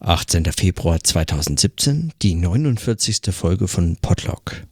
[0.00, 0.44] 18.
[0.46, 3.32] Februar 2017, die 49.
[3.32, 4.64] Folge von Podlog.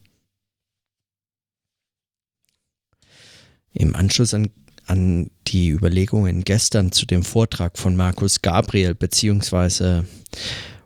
[3.73, 4.51] Im Anschluss an,
[4.87, 10.07] an die Überlegungen gestern zu dem Vortrag von Markus Gabriel, beziehungsweise,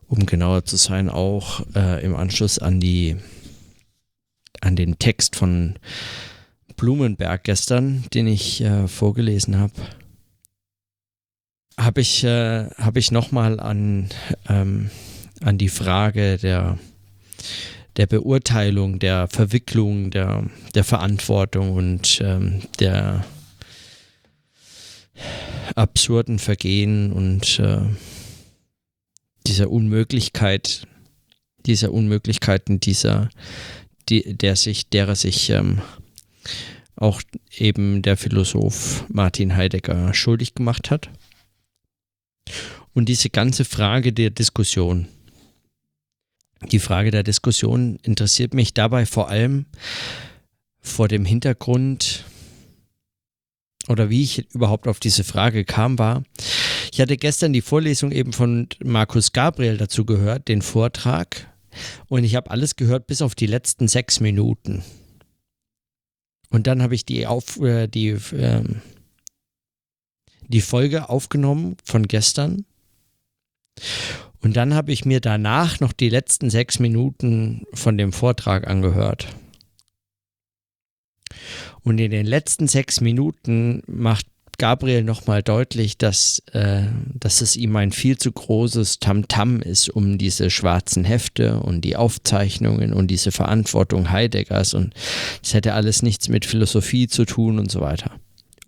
[0.06, 3.16] um genauer zu sein, auch äh, im Anschluss an die
[4.60, 5.78] an den Text von
[6.76, 9.74] Blumenberg gestern, den ich äh, vorgelesen habe,
[11.78, 14.08] habe ich, äh, hab ich nochmal an,
[14.48, 14.90] ähm,
[15.42, 16.78] an die Frage der,
[17.96, 20.44] der Beurteilung, der Verwicklung, der,
[20.74, 23.24] der Verantwortung und ähm, der
[25.74, 27.80] absurden Vergehen und äh,
[29.46, 30.86] dieser Unmöglichkeit,
[31.66, 33.28] dieser Unmöglichkeiten, dieser,
[34.08, 35.80] die, der sich, derer sich ähm,
[36.96, 37.20] auch
[37.56, 41.10] eben der Philosoph Martin Heidegger schuldig gemacht hat.
[42.94, 45.08] Und diese ganze Frage der Diskussion,
[46.72, 49.66] die Frage der Diskussion interessiert mich dabei vor allem
[50.80, 52.24] vor dem Hintergrund
[53.88, 56.24] oder wie ich überhaupt auf diese Frage kam, war,
[56.92, 61.52] ich hatte gestern die Vorlesung eben von Markus Gabriel dazu gehört, den Vortrag,
[62.08, 64.82] und ich habe alles gehört bis auf die letzten sechs Minuten.
[66.48, 68.80] Und dann habe ich die, auf, äh, die ähm,
[70.48, 72.64] die Folge aufgenommen von gestern.
[74.40, 79.28] Und dann habe ich mir danach noch die letzten sechs Minuten von dem Vortrag angehört.
[81.82, 84.26] Und in den letzten sechs Minuten macht
[84.58, 86.84] Gabriel nochmal deutlich, dass, äh,
[87.14, 91.82] dass es ihm ein viel zu großes Tamtam -Tam ist um diese schwarzen Hefte und
[91.82, 94.94] die Aufzeichnungen und diese Verantwortung Heideggers und
[95.42, 98.12] es hätte alles nichts mit Philosophie zu tun und so weiter.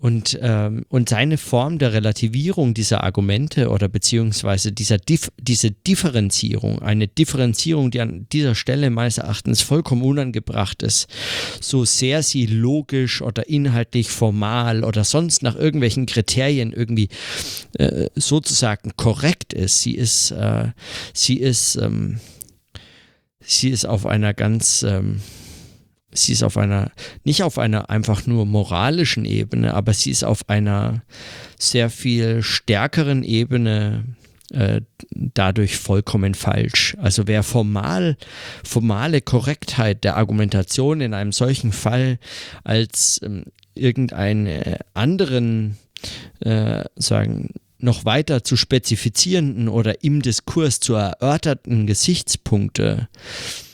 [0.01, 6.81] Und, ähm, und seine Form der Relativierung dieser Argumente oder beziehungsweise dieser Dif diese Differenzierung,
[6.81, 11.09] eine Differenzierung, die an dieser Stelle meines Erachtens vollkommen unangebracht ist,
[11.61, 17.09] so sehr sie logisch oder inhaltlich formal oder sonst nach irgendwelchen Kriterien irgendwie
[17.77, 19.81] äh, sozusagen korrekt ist.
[19.81, 20.69] Sie ist, äh,
[21.13, 22.21] sie ist, ähm,
[23.41, 25.21] sie ist auf einer ganz ähm,
[26.19, 26.91] sie ist auf einer,
[27.25, 31.03] nicht auf einer einfach nur moralischen Ebene, aber sie ist auf einer
[31.59, 34.05] sehr viel stärkeren Ebene
[34.53, 34.81] äh,
[35.11, 36.97] dadurch vollkommen falsch.
[37.01, 38.17] Also wer formal,
[38.65, 42.19] formale Korrektheit der Argumentation in einem solchen Fall
[42.65, 45.77] als ähm, irgendeinen anderen
[46.41, 53.68] äh, sagen noch weiter zu spezifizierenden oder im Diskurs zu erörterten Gesichtspunkte äh,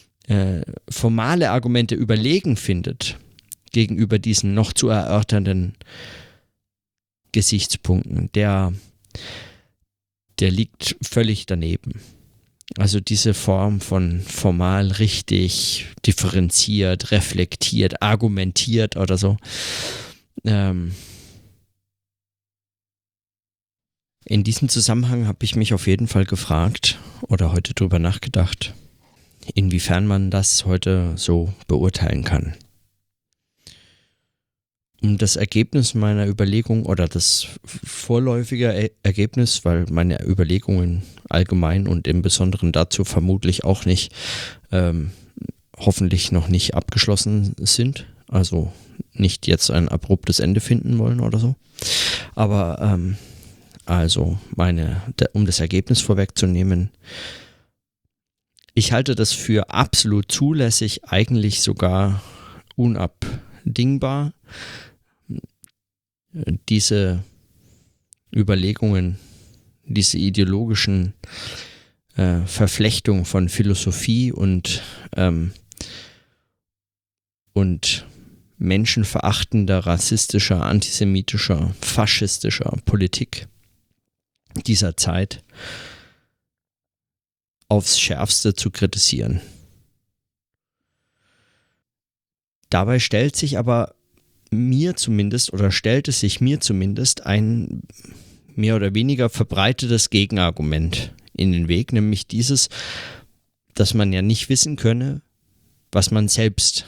[0.89, 3.19] formale Argumente überlegen findet
[3.73, 5.75] gegenüber diesen noch zu erörternden
[7.33, 8.73] Gesichtspunkten, der,
[10.39, 12.01] der liegt völlig daneben.
[12.79, 19.37] Also diese Form von formal richtig differenziert, reflektiert, argumentiert oder so.
[20.45, 20.95] Ähm
[24.25, 28.73] in diesem Zusammenhang habe ich mich auf jeden Fall gefragt oder heute drüber nachgedacht,
[29.55, 32.55] inwiefern man das heute so beurteilen kann.
[35.03, 42.23] Um das Ergebnis meiner Überlegung oder das vorläufige Ergebnis, weil meine Überlegungen allgemein und im
[42.23, 44.13] Besonderen dazu vermutlich auch nicht,
[44.73, 45.11] ähm,
[45.77, 48.73] hoffentlich noch nicht abgeschlossen sind, also
[49.13, 51.55] nicht jetzt ein abruptes Ende finden wollen oder so.
[52.35, 53.19] Aber ähm,
[53.85, 56.91] also meine, um das Ergebnis vorwegzunehmen,
[58.75, 62.23] ich halte das für absolut zulässig, eigentlich sogar
[62.75, 64.35] unabdingbar,
[66.69, 67.23] diese
[68.35, 69.19] Überlegungen,
[69.85, 71.15] diese ideologischen
[72.17, 74.83] äh, Verflechtungen von Philosophie und,
[75.17, 75.53] ähm,
[77.53, 78.07] und
[78.59, 83.47] menschenverachtender, rassistischer, antisemitischer, faschistischer Politik
[84.67, 85.45] dieser Zeit
[87.69, 89.41] aufs schärfste zu kritisieren.
[92.71, 93.95] Dabei stellt sich aber
[94.51, 97.83] mir zumindest oder stellt es sich mir zumindest ein
[98.55, 102.69] mehr oder weniger verbreitetes Gegenargument in den Weg, nämlich dieses,
[103.75, 105.23] dass man ja nicht wissen könne,
[105.93, 106.87] was man selbst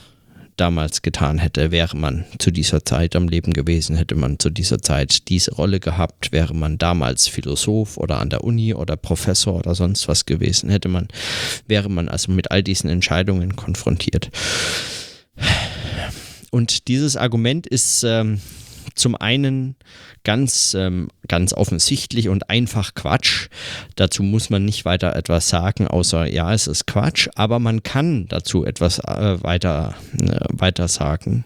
[0.57, 4.81] damals getan hätte, wäre man zu dieser Zeit am Leben gewesen, hätte man zu dieser
[4.81, 9.75] Zeit diese Rolle gehabt, wäre man damals Philosoph oder an der Uni oder Professor oder
[9.75, 11.07] sonst was gewesen, hätte man,
[11.67, 14.29] wäre man also mit all diesen Entscheidungen konfrontiert.
[16.51, 18.41] Und dieses Argument ist ähm,
[18.95, 19.75] zum einen
[20.23, 23.49] ganz, ähm, ganz offensichtlich und einfach Quatsch.
[23.95, 28.27] Dazu muss man nicht weiter etwas sagen, außer ja, es ist Quatsch, aber man kann
[28.27, 31.45] dazu etwas äh, weiter, äh, weiter sagen.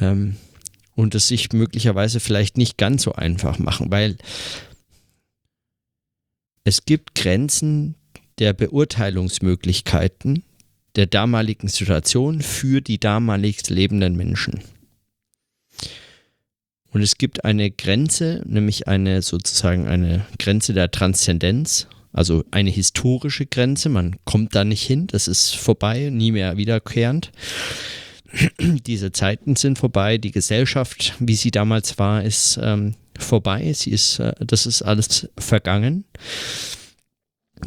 [0.00, 0.36] Ähm,
[0.94, 4.16] und es sich möglicherweise vielleicht nicht ganz so einfach machen, weil
[6.62, 7.96] es gibt Grenzen
[8.38, 10.44] der Beurteilungsmöglichkeiten
[10.96, 14.60] der damaligen Situation für die damalig lebenden Menschen.
[16.94, 23.46] Und es gibt eine Grenze, nämlich eine sozusagen eine Grenze der Transzendenz, also eine historische
[23.46, 23.88] Grenze.
[23.88, 27.32] Man kommt da nicht hin, das ist vorbei, nie mehr wiederkehrend.
[28.60, 33.72] Diese Zeiten sind vorbei, die Gesellschaft, wie sie damals war, ist ähm, vorbei.
[33.72, 36.04] Sie ist, äh, das ist alles vergangen.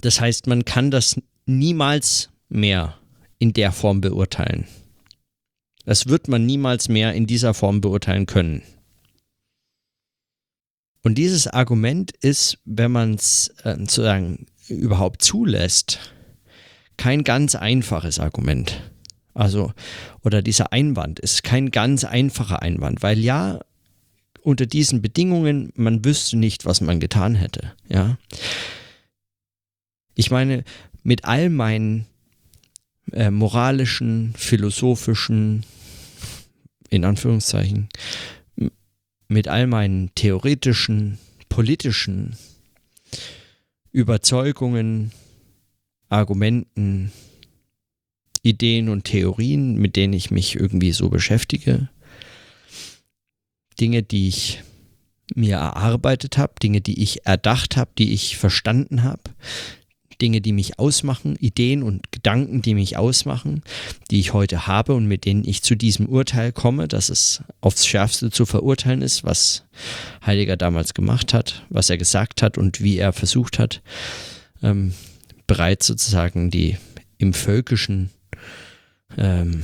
[0.01, 2.97] Das heißt, man kann das niemals mehr
[3.39, 4.68] in der Form beurteilen.
[5.83, 8.63] Das wird man niemals mehr in dieser Form beurteilen können.
[11.07, 16.12] Und dieses Argument ist, wenn man es äh, sozusagen überhaupt zulässt,
[16.98, 18.81] kein ganz einfaches Argument.
[19.33, 19.71] Also,
[20.21, 23.62] oder dieser Einwand ist kein ganz einfacher Einwand, weil ja,
[24.42, 27.71] unter diesen Bedingungen, man wüsste nicht, was man getan hätte.
[27.88, 28.18] Ja.
[30.13, 30.65] Ich meine,
[31.03, 32.06] mit all meinen
[33.13, 35.63] äh, moralischen, philosophischen,
[36.89, 37.88] in Anführungszeichen,
[39.27, 41.18] mit all meinen theoretischen,
[41.50, 42.35] politischen
[43.91, 45.12] Überzeugungen,
[46.09, 47.12] Argumenten,
[48.41, 51.89] Ideen und Theorien, mit denen ich mich irgendwie so beschäftige.
[53.79, 54.63] Dinge, die ich
[55.35, 59.24] mir erarbeitet habe, Dinge, die ich erdacht habe, die ich verstanden habe,
[60.22, 63.62] Dinge, die mich ausmachen, Ideen und Gedanken, die mich ausmachen,
[64.10, 67.86] die ich heute habe und mit denen ich zu diesem Urteil komme, dass es aufs
[67.86, 69.66] Schärfste zu verurteilen ist, was
[70.25, 73.81] Heidegger damals gemacht hat, was er gesagt hat und wie er versucht hat,
[74.64, 74.94] ähm,
[75.46, 76.78] bereits sozusagen die
[77.18, 78.10] im Völkischen
[79.18, 79.63] ähm,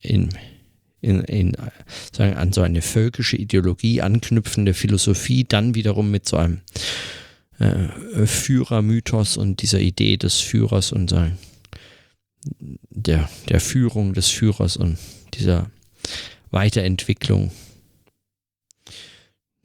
[0.00, 0.30] in,
[1.00, 1.56] in, in,
[2.12, 6.60] sagen, an so eine völkische Ideologie anknüpfende Philosophie dann wiederum mit so einem
[7.58, 11.14] äh, Führermythos und dieser Idee des Führers und
[12.90, 14.98] der, der Führung des Führers und
[15.34, 15.70] dieser
[16.50, 17.50] Weiterentwicklung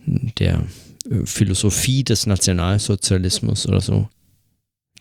[0.08, 0.66] der
[1.10, 4.10] äh, Philosophie des Nationalsozialismus oder so.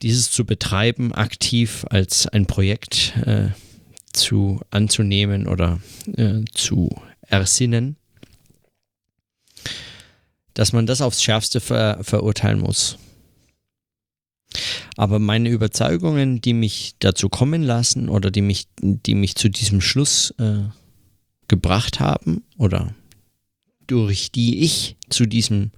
[0.03, 3.49] Dieses zu betreiben, aktiv als ein Projekt äh,
[4.13, 5.81] zu anzunehmen oder
[6.17, 6.91] äh, zu
[7.23, 7.97] ersinnen,
[10.57, 12.97] dass man das aufs Schärfste ver verurteilen muss.
[14.97, 19.83] Aber meine Überzeugungen, die mich dazu kommen lassen oder die mich, die mich zu diesem
[19.83, 20.63] Schluss äh,
[21.47, 22.95] gebracht haben oder
[23.87, 25.73] durch die ich zu diesem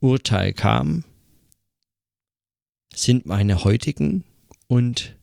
[0.00, 1.04] Urteil kam,
[2.94, 4.24] sind meine heutigen
[4.66, 5.14] und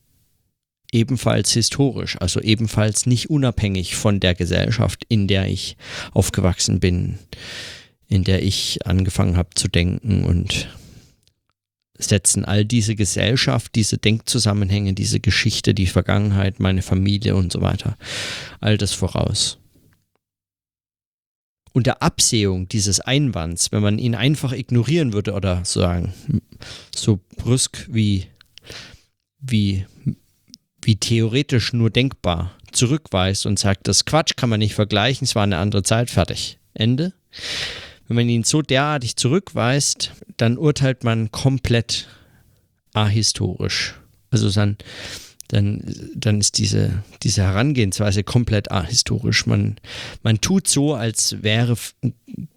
[0.91, 5.77] ebenfalls historisch, also ebenfalls nicht unabhängig von der Gesellschaft, in der ich
[6.13, 7.18] aufgewachsen bin,
[8.07, 10.69] in der ich angefangen habe zu denken und
[11.98, 17.98] setzen all diese Gesellschaft, diese Denkzusammenhänge, diese Geschichte, die Vergangenheit, meine Familie und so weiter,
[18.59, 19.57] all das voraus.
[21.74, 26.13] Unter Absehung dieses Einwands, wenn man ihn einfach ignorieren würde oder sagen,
[26.95, 28.27] so brüsk wie,
[29.39, 29.86] wie,
[30.81, 35.43] wie theoretisch nur denkbar zurückweist und sagt, das Quatsch kann man nicht vergleichen, es war
[35.43, 36.60] eine andere Zeit, fertig.
[36.74, 37.13] Ende
[38.07, 42.07] wenn man ihn so derartig zurückweist, dann urteilt man komplett
[42.93, 43.95] ahistorisch.
[44.29, 44.77] Also dann,
[45.49, 45.83] dann,
[46.15, 49.45] dann ist diese, diese Herangehensweise komplett ahistorisch.
[49.45, 49.77] Man,
[50.23, 51.77] man tut so, als wäre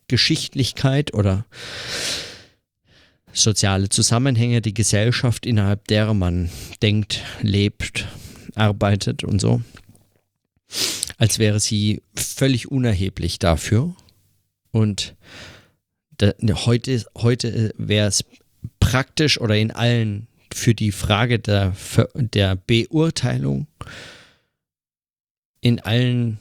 [0.09, 1.47] Geschichtlichkeit oder
[3.33, 6.51] soziale Zusammenhänge, die Gesellschaft, innerhalb derer man
[6.83, 8.09] denkt, lebt,
[8.57, 9.63] arbeitet und so,
[11.17, 13.95] als wäre sie völlig unerheblich dafür
[14.73, 15.17] und
[16.19, 16.33] da,
[16.67, 18.25] heute, heute wäre es
[18.79, 21.75] praktisch oder in allen für die Frage der,
[22.15, 23.67] der Beurteilung
[25.61, 26.39] in allen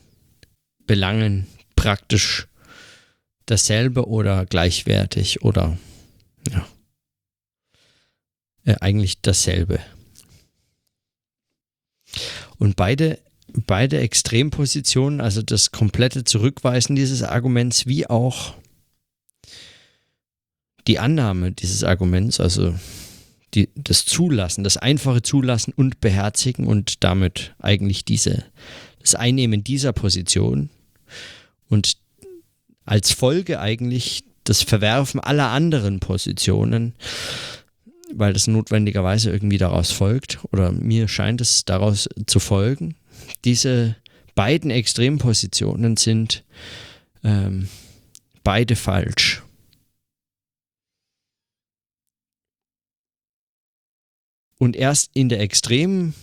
[0.86, 2.48] Belangen praktisch
[3.46, 5.78] dasselbe oder gleichwertig oder
[6.52, 6.68] ja,
[8.66, 9.80] äh, eigentlich dasselbe.
[12.58, 13.20] Und beide
[13.66, 18.56] beide Extrempositionen, also das komplette Zurückweisen dieses Arguments, wie auch
[20.88, 22.76] die Annahme dieses Arguments, also
[23.54, 28.46] die, das Zulassen, das einfache Zulassen und Beherzigen und damit eigentlich diese,
[29.00, 30.70] das Einnehmen dieser Position
[31.70, 31.98] Und
[32.86, 36.96] als Folge eigentlich das Verwerfen aller anderen Positionen,
[38.14, 42.96] weil das notwendigerweise irgendwie daraus folgt, oder mir scheint es daraus zu folgen.
[43.46, 43.96] Diese
[44.36, 46.44] beiden Extrempositionen sind
[47.24, 47.68] ähm,
[48.44, 49.44] beide falsch.
[54.58, 56.14] Und erst in der Extremen,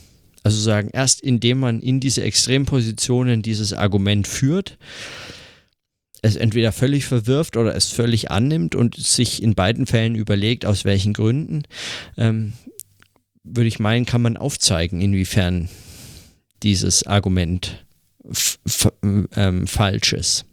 [0.42, 4.78] also sagen, erst indem man in diese Extrempositionen dieses Argument führt,
[6.22, 10.84] es entweder völlig verwirft oder es völlig annimmt und sich in beiden Fällen überlegt, aus
[10.84, 11.62] welchen Gründen,
[12.16, 12.52] ähm,
[13.42, 15.68] würde ich meinen, kann man aufzeigen, inwiefern
[16.62, 17.84] dieses Argument
[19.02, 20.44] ähm, falsch ist.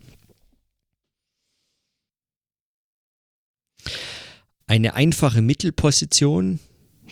[4.68, 6.60] Eine einfache Mittelposition,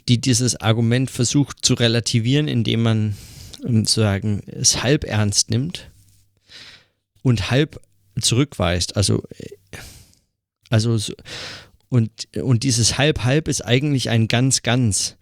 [0.07, 3.17] die dieses Argument versucht zu relativieren, indem man
[3.59, 5.91] sozusagen es halb ernst nimmt
[7.21, 7.79] und halb
[8.19, 8.97] zurückweist.
[8.97, 9.23] Also,
[10.69, 10.97] also
[11.89, 15.17] und, und dieses halb-halb ist eigentlich ein ganz, ganz.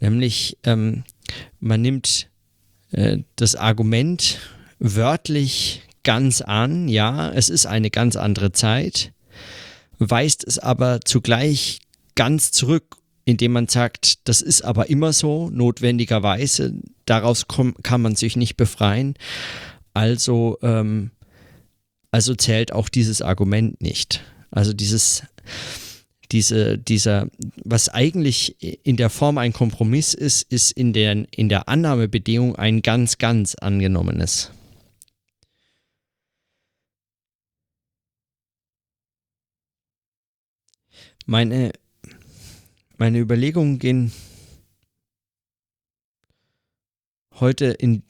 [0.00, 1.04] Nämlich, ähm,
[1.60, 2.30] man nimmt
[2.92, 4.38] äh, das Argument
[4.78, 9.12] wörtlich ganz an, ja, es ist eine ganz andere Zeit,
[9.98, 11.80] weist es aber zugleich
[12.14, 16.72] ganz zurück indem man sagt, das ist aber immer so, notwendigerweise,
[17.06, 19.14] daraus kann man sich nicht befreien.
[19.92, 21.10] Also, ähm,
[22.12, 24.22] also zählt auch dieses Argument nicht.
[24.52, 25.24] Also dieses,
[26.32, 27.28] diese, dieser,
[27.64, 32.82] was eigentlich in der Form ein Kompromiss ist, ist in der, in der Annahmebedingung ein
[32.82, 34.50] ganz, ganz angenommenes.
[41.28, 41.72] Meine
[42.98, 44.10] meine Überlegungen gehen
[47.34, 48.02] heute in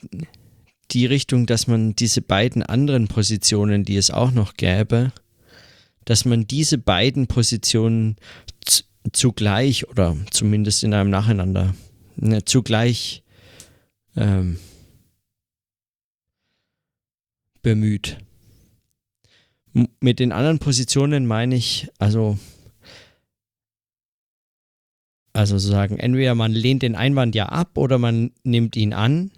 [0.92, 5.12] die Richtung, dass man diese beiden anderen Positionen, die es auch noch gäbe,
[6.06, 8.16] dass man diese beiden Positionen
[9.12, 11.75] zugleich oder zumindest in einem Nacheinander
[12.16, 13.22] ne, zugleich
[14.16, 14.58] ähm,
[17.62, 18.18] bemüht.
[19.75, 22.38] M mit den anderen Positionen meine ich, also
[25.36, 29.30] also sozusagen, entweder man lehnt den Einwand ja ab oder man nimmt ihn an.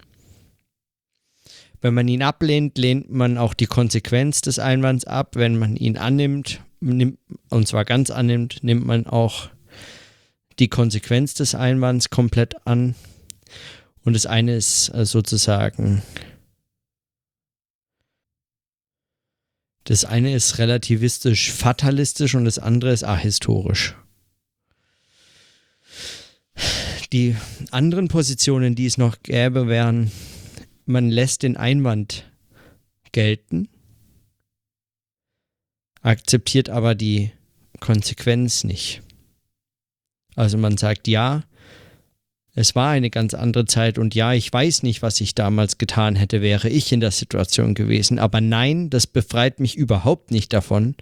[1.81, 5.35] Wenn man ihn ablehnt, lehnt man auch die Konsequenz des Einwands ab.
[5.35, 7.17] Wenn man ihn annimmt, nimmt,
[7.49, 9.49] und zwar ganz annimmt, nimmt man auch
[10.59, 12.95] die Konsequenz des Einwands komplett an.
[14.03, 16.01] Und das eine ist äh, sozusagen,
[19.85, 23.95] das eine ist relativistisch fatalistisch und das andere ist ahistorisch.
[27.13, 27.35] Die
[27.71, 30.11] anderen Positionen, die es noch gäbe, wären,
[30.89, 32.29] man lässt den Einwand
[33.11, 33.69] gelten,
[36.01, 37.31] akzeptiert aber die
[37.79, 39.01] Konsequenz nicht.
[40.35, 41.43] Also man sagt, ja,
[42.55, 46.15] es war eine ganz andere Zeit und ja, ich weiß nicht, was ich damals getan
[46.15, 48.19] hätte, wäre ich in der Situation gewesen.
[48.19, 50.95] Aber nein, das befreit mich überhaupt nicht davon,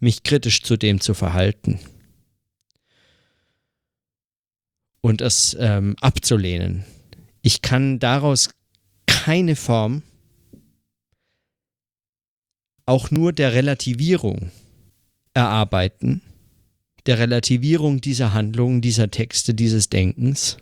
[0.00, 1.78] mich kritisch zu dem zu verhalten.
[5.00, 6.84] und es ähm, abzulehnen.
[7.42, 8.50] Ich kann daraus
[9.10, 10.02] keine Form,
[12.86, 14.50] auch nur der Relativierung
[15.34, 16.22] erarbeiten,
[17.06, 20.56] der Relativierung dieser Handlungen, dieser Texte, dieses Denkens.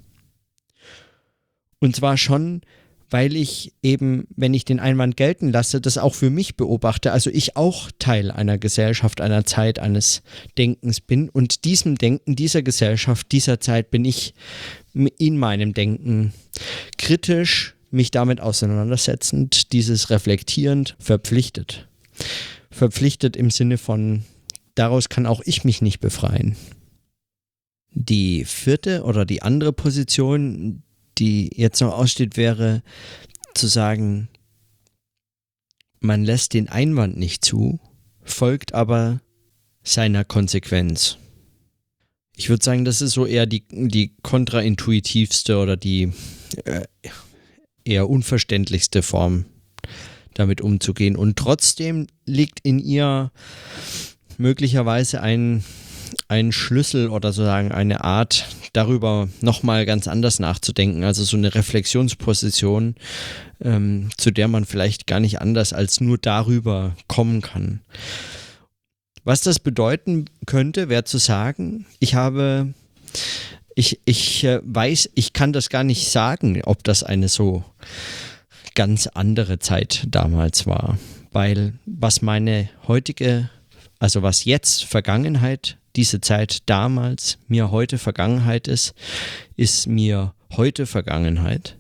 [1.79, 2.63] Und zwar schon
[3.11, 7.31] weil ich eben, wenn ich den Einwand gelten lasse, das auch für mich beobachte, also
[7.31, 10.23] ich auch Teil einer Gesellschaft, einer Zeit, eines
[10.59, 14.35] Denkens bin und diesem Denken, dieser Gesellschaft, dieser Zeit bin ich
[14.93, 16.33] in meinem Denken
[16.99, 21.89] kritisch, mich damit auseinandersetzend, dieses reflektierend verpflichtet.
[22.71, 24.25] Verpflichtet im Sinne von,
[24.75, 26.57] daraus kann auch ich mich nicht befreien.
[27.93, 30.83] Die vierte oder die andere Position,
[31.19, 32.83] die jetzt noch aussteht, wäre
[33.55, 34.29] zu sagen,
[36.01, 37.81] man lässt den Einwand nicht zu,
[38.23, 39.21] folgt aber
[39.83, 41.17] seiner Konsequenz.
[42.37, 46.13] Ich würde sagen, das ist so eher die, die kontraintuitivste oder die
[46.65, 46.83] äh,
[47.89, 49.47] eher unverständlichste Form,
[50.35, 51.17] damit umzugehen.
[51.17, 53.33] Und trotzdem liegt in ihr
[54.37, 55.65] möglicherweise ein
[56.29, 61.05] ein Schlüssel oder sozusagen eine Art, darüber nochmal ganz anders nachzudenken.
[61.05, 62.95] Also so eine Reflexionsposition,
[63.61, 67.81] ähm, zu der man vielleicht gar nicht anders als nur darüber kommen kann.
[69.25, 72.73] Was das bedeuten könnte, wäre zu sagen, ich habe,
[73.79, 77.63] ich, ich äh, weiß, ich kann das gar nicht sagen, ob das eine so
[78.75, 80.99] ganz andere Zeit damals war.
[81.31, 83.51] weil was meine heutige,
[83.99, 88.95] also was jetzt Vergangenheit, diese Zeit damals mir heute Vergangenheit ist,
[89.57, 91.77] ist mir heute Vergangenheit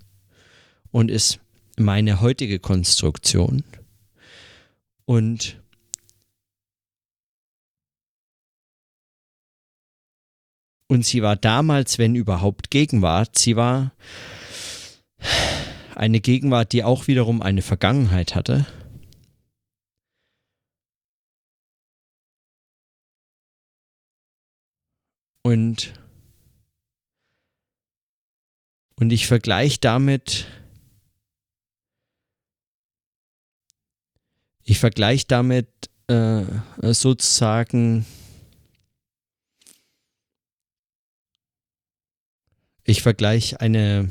[0.91, 1.41] und ist
[1.77, 3.65] meine heutige Konstruktion.
[5.05, 5.61] Und
[10.89, 13.93] und sie war damals, wenn überhaupt Gegenwart, sie war
[15.95, 18.67] eine Gegenwart, die auch wiederum eine Vergangenheit hatte.
[25.43, 25.95] Und,
[28.97, 30.47] und ich vergleiche damit,
[34.63, 35.69] ich vergleiche damit
[36.09, 36.45] äh,
[36.83, 38.05] sozusagen,
[42.89, 44.11] ich vergleiche eine,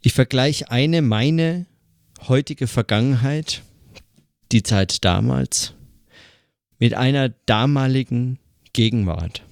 [0.00, 1.66] ich vergleiche eine meine
[2.28, 3.62] heutige Vergangenheit,
[4.52, 5.74] die Zeit damals,
[6.78, 8.38] mit einer damaligen
[8.72, 9.44] Gegenwart,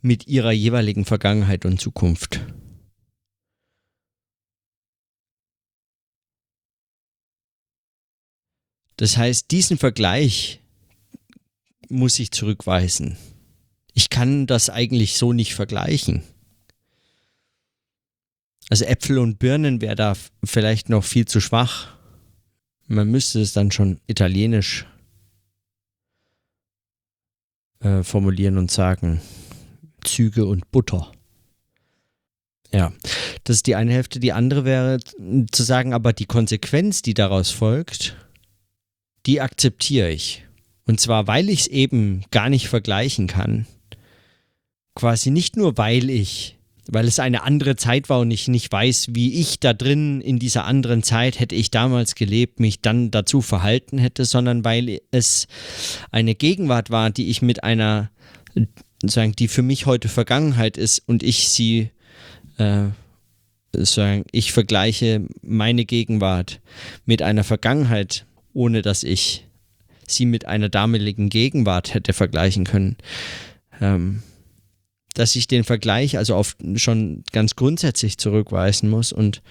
[0.00, 2.40] mit ihrer jeweiligen Vergangenheit und Zukunft.
[8.94, 10.60] Das heißt, diesen Vergleich
[11.88, 13.16] muss ich zurückweisen.
[13.98, 16.22] Ich kann das eigentlich so nicht vergleichen.
[18.70, 20.14] Also Äpfel und Birnen wäre da
[20.44, 21.88] vielleicht noch viel zu schwach.
[22.86, 24.86] Man müsste es dann schon italienisch
[27.80, 29.20] äh, formulieren und sagen
[30.04, 31.10] Züge und Butter.
[32.72, 32.92] Ja,
[33.42, 34.20] das ist die eine Hälfte.
[34.20, 35.00] Die andere wäre
[35.50, 38.14] zu sagen, aber die Konsequenz, die daraus folgt,
[39.26, 40.46] die akzeptiere ich.
[40.84, 43.66] Und zwar, weil ich es eben gar nicht vergleichen kann.
[44.98, 46.58] Quasi nicht nur, weil ich
[46.90, 50.38] weil es eine andere Zeit war und ich nicht weiß, wie ich da drin in
[50.38, 55.46] dieser anderen Zeit hätte ich damals gelebt, mich dann dazu verhalten hätte, sondern weil es
[56.10, 58.10] eine Gegenwart war, die ich mit einer,
[59.04, 61.90] sagen, die für mich heute Vergangenheit ist und ich sie,
[62.56, 62.86] äh,
[63.74, 66.60] sagen, ich vergleiche meine Gegenwart
[67.04, 69.46] mit einer Vergangenheit, ohne dass ich
[70.06, 72.96] sie mit einer damaligen Gegenwart hätte vergleichen können.
[73.78, 74.22] Ähm,
[75.18, 79.42] dass ich den Vergleich also auf schon ganz grundsätzlich zurückweisen muss und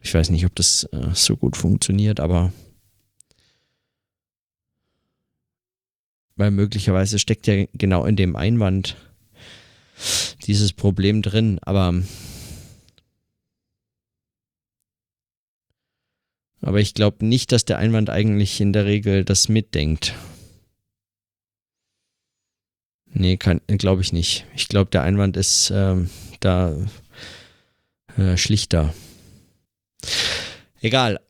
[0.00, 2.52] ich weiß nicht, ob das äh, so gut funktioniert, aber
[6.36, 8.96] weil möglicherweise steckt ja genau in dem Einwand
[10.46, 11.94] dieses Problem drin, aber
[16.62, 20.14] aber ich glaube nicht, dass der Einwand eigentlich in der Regel das mitdenkt.
[23.14, 24.44] Nee, glaube ich nicht.
[24.56, 26.76] Ich glaube, der Einwand ist ähm, da
[28.18, 28.92] äh, schlichter.
[30.80, 31.20] Egal.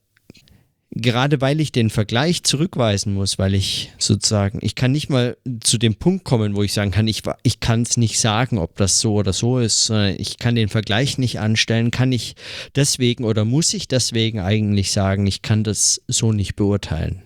[0.97, 5.77] Gerade weil ich den Vergleich zurückweisen muss, weil ich sozusagen, ich kann nicht mal zu
[5.77, 9.01] dem Punkt kommen, wo ich sagen kann, ich, ich kann es nicht sagen, ob das
[9.01, 12.37] so oder so ist, ich kann den Vergleich nicht anstellen, kann ich
[12.77, 17.23] deswegen oder muss ich deswegen eigentlich sagen, ich kann das so nicht beurteilen.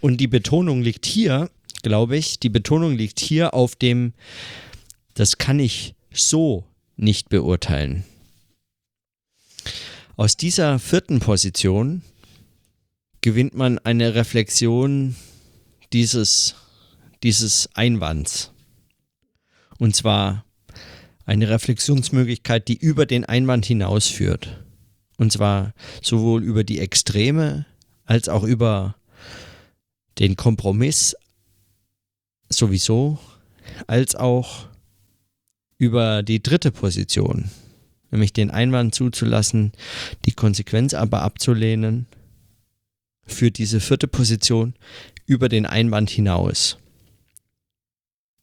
[0.00, 1.50] Und die Betonung liegt hier
[1.82, 2.38] glaube ich.
[2.38, 4.12] Die Betonung liegt hier auf dem,
[5.14, 6.64] das kann ich so
[6.96, 8.04] nicht beurteilen.
[10.16, 12.02] Aus dieser vierten Position
[13.20, 15.14] gewinnt man eine Reflexion
[15.92, 16.54] dieses,
[17.22, 18.52] dieses Einwands.
[19.78, 20.44] Und zwar
[21.26, 24.64] eine Reflexionsmöglichkeit, die über den Einwand hinausführt.
[25.18, 27.66] Und zwar sowohl über die Extreme
[28.04, 28.96] als auch über
[30.18, 31.14] den Kompromiss
[32.48, 33.18] sowieso,
[33.86, 34.66] als auch
[35.78, 37.50] über die dritte Position,
[38.10, 39.72] nämlich den Einwand zuzulassen,
[40.24, 42.06] die Konsequenz aber abzulehnen,
[43.26, 44.74] für diese vierte Position
[45.26, 46.78] über den Einwand hinaus.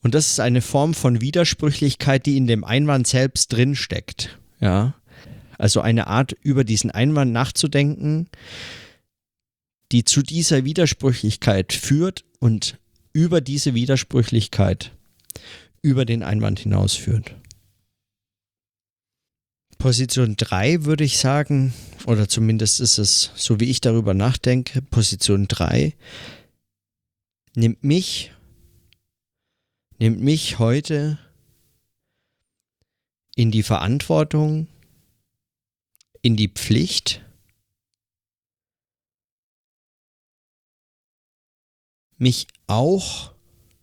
[0.01, 4.37] Und das ist eine Form von Widersprüchlichkeit, die in dem Einwand selbst drinsteckt.
[4.59, 4.95] Ja.
[5.57, 8.27] Also eine Art, über diesen Einwand nachzudenken,
[9.93, 12.77] die zu dieser Widersprüchlichkeit führt und
[13.13, 14.91] über diese Widersprüchlichkeit
[15.81, 17.35] über den Einwand hinausführt.
[19.77, 21.73] Position 3 würde ich sagen,
[22.05, 25.93] oder zumindest ist es, so wie ich darüber nachdenke, Position 3
[27.55, 28.31] nimmt mich,
[29.99, 31.19] nimmt mich heute
[33.35, 34.67] in die Verantwortung,
[36.21, 37.22] in die Pflicht,
[42.17, 43.33] mich auch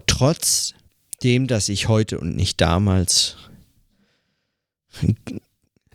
[0.07, 0.75] trotz
[1.23, 3.37] dem, dass ich heute und nicht damals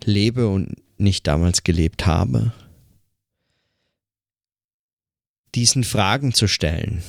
[0.04, 2.52] lebe und nicht damals gelebt habe,
[5.54, 7.02] diesen Fragen zu stellen.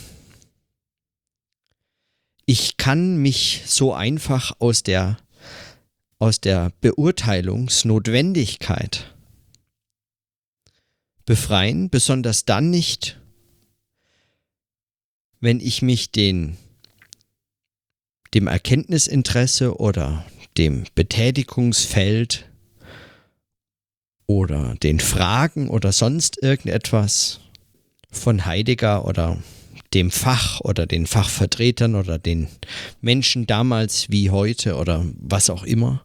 [2.46, 5.18] Ich kann mich so einfach aus der,
[6.18, 9.14] aus der Beurteilungsnotwendigkeit
[11.26, 13.20] befreien, besonders dann nicht,
[15.40, 16.58] wenn ich mich den,
[18.34, 20.26] dem Erkenntnisinteresse oder
[20.58, 22.50] dem Betätigungsfeld
[24.26, 27.40] oder den Fragen oder sonst irgendetwas
[28.10, 29.38] von Heidegger oder
[29.94, 32.48] dem Fach oder den Fachvertretern oder den
[33.00, 36.04] Menschen damals wie heute oder was auch immer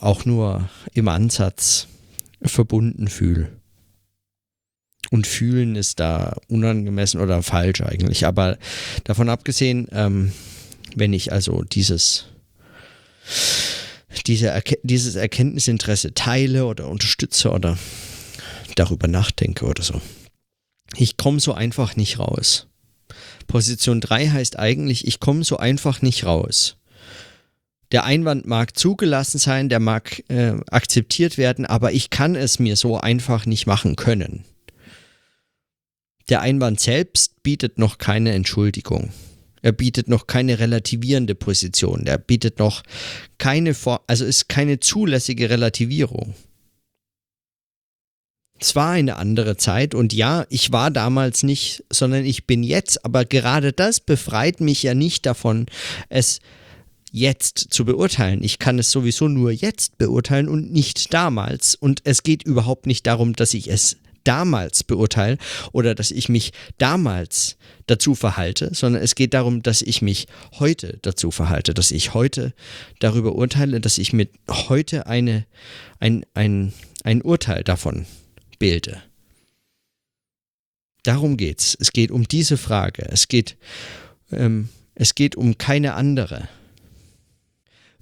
[0.00, 1.86] auch nur im Ansatz
[2.42, 3.59] verbunden fühle.
[5.10, 8.26] Und fühlen ist da unangemessen oder falsch eigentlich.
[8.26, 8.58] Aber
[9.04, 10.32] davon abgesehen, ähm,
[10.94, 12.26] wenn ich also dieses,
[14.26, 17.76] diese dieses Erkenntnisinteresse teile oder unterstütze oder
[18.76, 20.00] darüber nachdenke oder so,
[20.96, 22.68] ich komme so einfach nicht raus.
[23.46, 26.76] Position 3 heißt eigentlich, ich komme so einfach nicht raus.
[27.92, 32.76] Der Einwand mag zugelassen sein, der mag äh, akzeptiert werden, aber ich kann es mir
[32.76, 34.44] so einfach nicht machen können.
[36.28, 39.12] Der Einwand selbst bietet noch keine Entschuldigung.
[39.62, 42.06] Er bietet noch keine relativierende Position.
[42.06, 42.82] Er bietet noch
[43.38, 43.74] keine,
[44.06, 46.34] also ist keine zulässige Relativierung.
[48.58, 53.04] Es war eine andere Zeit und ja, ich war damals nicht, sondern ich bin jetzt,
[53.06, 55.66] aber gerade das befreit mich ja nicht davon,
[56.10, 56.40] es
[57.10, 58.42] jetzt zu beurteilen.
[58.42, 61.74] Ich kann es sowieso nur jetzt beurteilen und nicht damals.
[61.74, 65.38] Und es geht überhaupt nicht darum, dass ich es damals beurteile
[65.72, 67.56] oder dass ich mich damals
[67.86, 70.26] dazu verhalte, sondern es geht darum, dass ich mich
[70.58, 72.54] heute dazu verhalte, dass ich heute
[72.98, 75.46] darüber urteile, dass ich mit heute eine,
[75.98, 76.72] ein, ein,
[77.04, 78.06] ein Urteil davon
[78.58, 79.02] bilde.
[81.02, 81.76] Darum geht's.
[81.80, 83.08] Es geht um diese Frage.
[83.10, 83.56] Es geht,
[84.32, 86.48] ähm, es geht um keine andere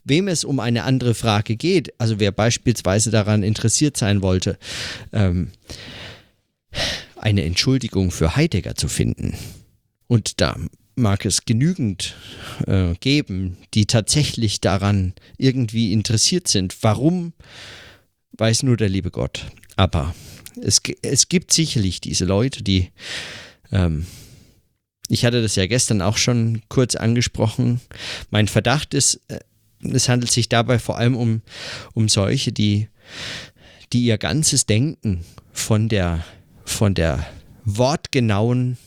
[0.08, 4.58] wem es um eine andere Frage geht, also wer beispielsweise daran interessiert sein wollte,
[5.12, 5.50] ähm,
[7.16, 9.36] eine Entschuldigung für Heidegger zu finden.
[10.06, 10.56] Und da
[10.94, 12.16] mag es genügend
[12.66, 16.76] äh, geben, die tatsächlich daran irgendwie interessiert sind.
[16.82, 17.32] Warum,
[18.36, 19.46] weiß nur der liebe Gott.
[19.76, 20.14] Aber
[20.60, 22.90] es, es gibt sicherlich diese Leute, die,
[23.70, 24.06] ähm,
[25.08, 27.80] ich hatte das ja gestern auch schon kurz angesprochen,
[28.30, 29.38] mein Verdacht ist, äh,
[29.80, 31.42] es handelt sich dabei vor allem um,
[31.94, 32.88] um solche, die,
[33.92, 36.24] die ihr ganzes Denken von der,
[36.68, 37.26] von der
[37.64, 38.78] wortgenauen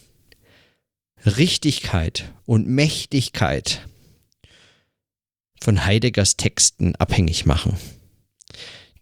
[1.25, 3.87] Richtigkeit und Mächtigkeit
[5.61, 7.77] von Heideggers Texten abhängig machen.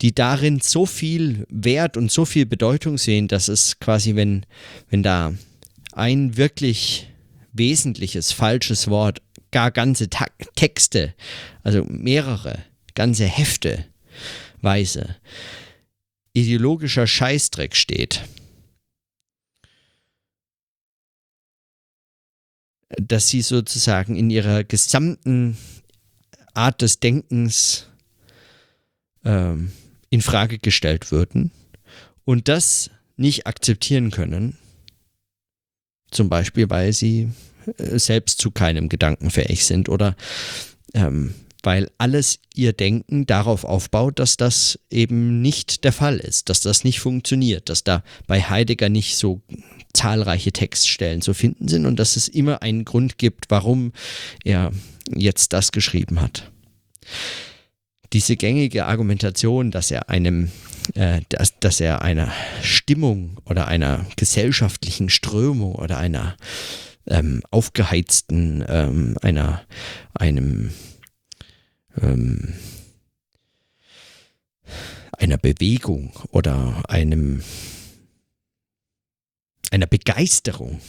[0.01, 4.45] Die darin so viel Wert und so viel Bedeutung sehen, dass es quasi, wenn,
[4.89, 5.33] wenn da
[5.91, 7.09] ein wirklich
[7.53, 11.13] wesentliches falsches Wort gar ganze Ta Texte,
[11.63, 12.59] also mehrere,
[12.95, 13.85] ganze Hefte
[14.61, 15.15] weise,
[16.33, 18.23] ideologischer Scheißdreck steht.
[22.97, 25.57] Dass sie sozusagen in ihrer gesamten
[26.53, 27.87] Art des Denkens
[29.23, 29.71] ähm,
[30.09, 31.51] in Frage gestellt würden
[32.25, 34.57] und das nicht akzeptieren können,
[36.11, 37.29] zum Beispiel weil sie
[37.77, 40.15] äh, selbst zu keinem Gedanken fähig sind oder
[40.93, 46.61] ähm, weil alles ihr Denken darauf aufbaut, dass das eben nicht der Fall ist, dass
[46.61, 49.41] das nicht funktioniert, dass da bei Heidegger nicht so
[49.93, 53.91] zahlreiche Textstellen zu finden sind und dass es immer einen Grund gibt, warum
[54.43, 54.71] er
[55.13, 56.51] jetzt das geschrieben hat.
[58.13, 60.51] Diese gängige Argumentation, dass er einem,
[60.95, 62.31] äh, dass, dass er einer
[62.63, 66.35] Stimmung oder einer gesellschaftlichen Strömung oder einer
[67.07, 69.61] ähm, aufgeheizten, ähm, einer,
[70.13, 70.71] einem,
[72.01, 72.53] ähm,
[75.17, 77.43] einer Bewegung oder einem,
[79.71, 80.81] einer Begeisterung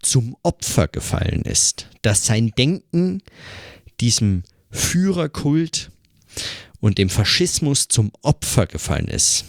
[0.00, 3.22] zum Opfer gefallen ist, dass sein Denken
[4.00, 5.90] diesem Führerkult
[6.80, 9.44] und dem Faschismus zum Opfer gefallen ist.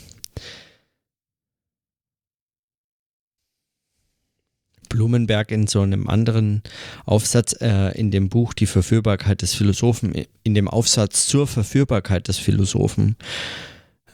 [4.94, 6.62] Blumenberg in so einem anderen
[7.06, 12.38] Aufsatz äh, in dem Buch Die Verführbarkeit des Philosophen, in dem Aufsatz zur Verführbarkeit des
[12.38, 13.16] Philosophen,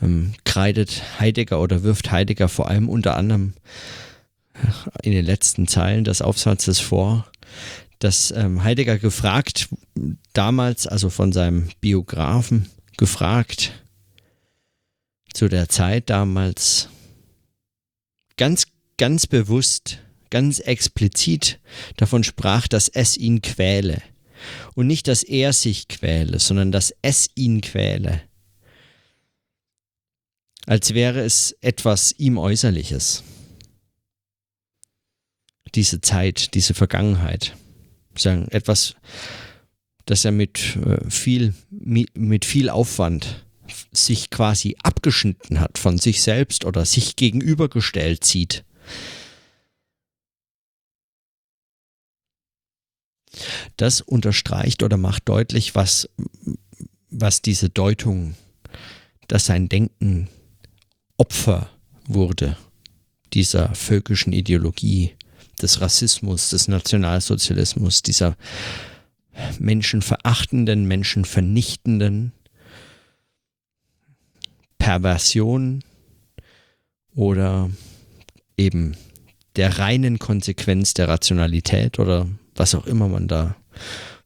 [0.01, 3.55] ähm, kreidet Heidegger oder wirft Heidegger vor allem unter anderem
[4.53, 4.59] äh,
[5.03, 7.29] in den letzten Zeilen des Aufsatzes vor,
[7.99, 9.67] dass ähm, Heidegger gefragt
[10.31, 13.73] damals, also von seinem Biografen gefragt,
[15.33, 16.87] zu der Zeit damals
[18.37, 21.59] ganz, ganz bewusst, ganz explizit
[21.97, 24.01] davon sprach, dass es ihn quäle.
[24.75, 28.21] Und nicht, dass er sich quäle, sondern dass es ihn quäle.
[30.65, 33.23] Als wäre es etwas ihm Äußerliches.
[35.75, 37.55] Diese Zeit, diese Vergangenheit.
[38.15, 38.95] Sagen, etwas,
[40.05, 43.45] das er mit äh, viel, mit viel Aufwand
[43.91, 48.63] sich quasi abgeschnitten hat von sich selbst oder sich gegenübergestellt sieht.
[53.77, 56.09] Das unterstreicht oder macht deutlich, was,
[57.09, 58.35] was diese Deutung,
[59.27, 60.29] dass sein Denken
[61.17, 61.69] Opfer
[62.07, 62.57] wurde
[63.33, 65.15] dieser völkischen Ideologie,
[65.61, 68.35] des Rassismus, des Nationalsozialismus, dieser
[69.59, 72.33] menschenverachtenden, menschenvernichtenden
[74.77, 75.83] Perversion
[77.15, 77.69] oder
[78.57, 78.95] eben
[79.55, 82.27] der reinen Konsequenz der Rationalität oder
[82.59, 83.55] was auch immer man da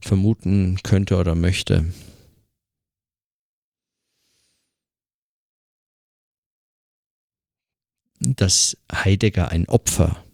[0.00, 1.86] vermuten könnte oder möchte.
[8.18, 10.24] Dass Heidegger ein Opfer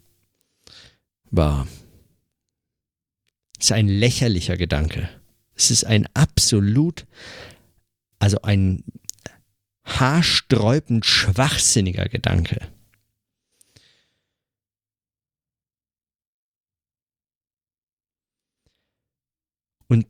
[1.31, 1.69] war,
[3.59, 5.11] ist ein lächerlicher Gedanke.
[5.55, 7.07] Es ist ein absolut,
[8.19, 8.83] also ein
[9.85, 12.73] haarsträubend schwachsinniger Gedanke.
[19.90, 20.07] Und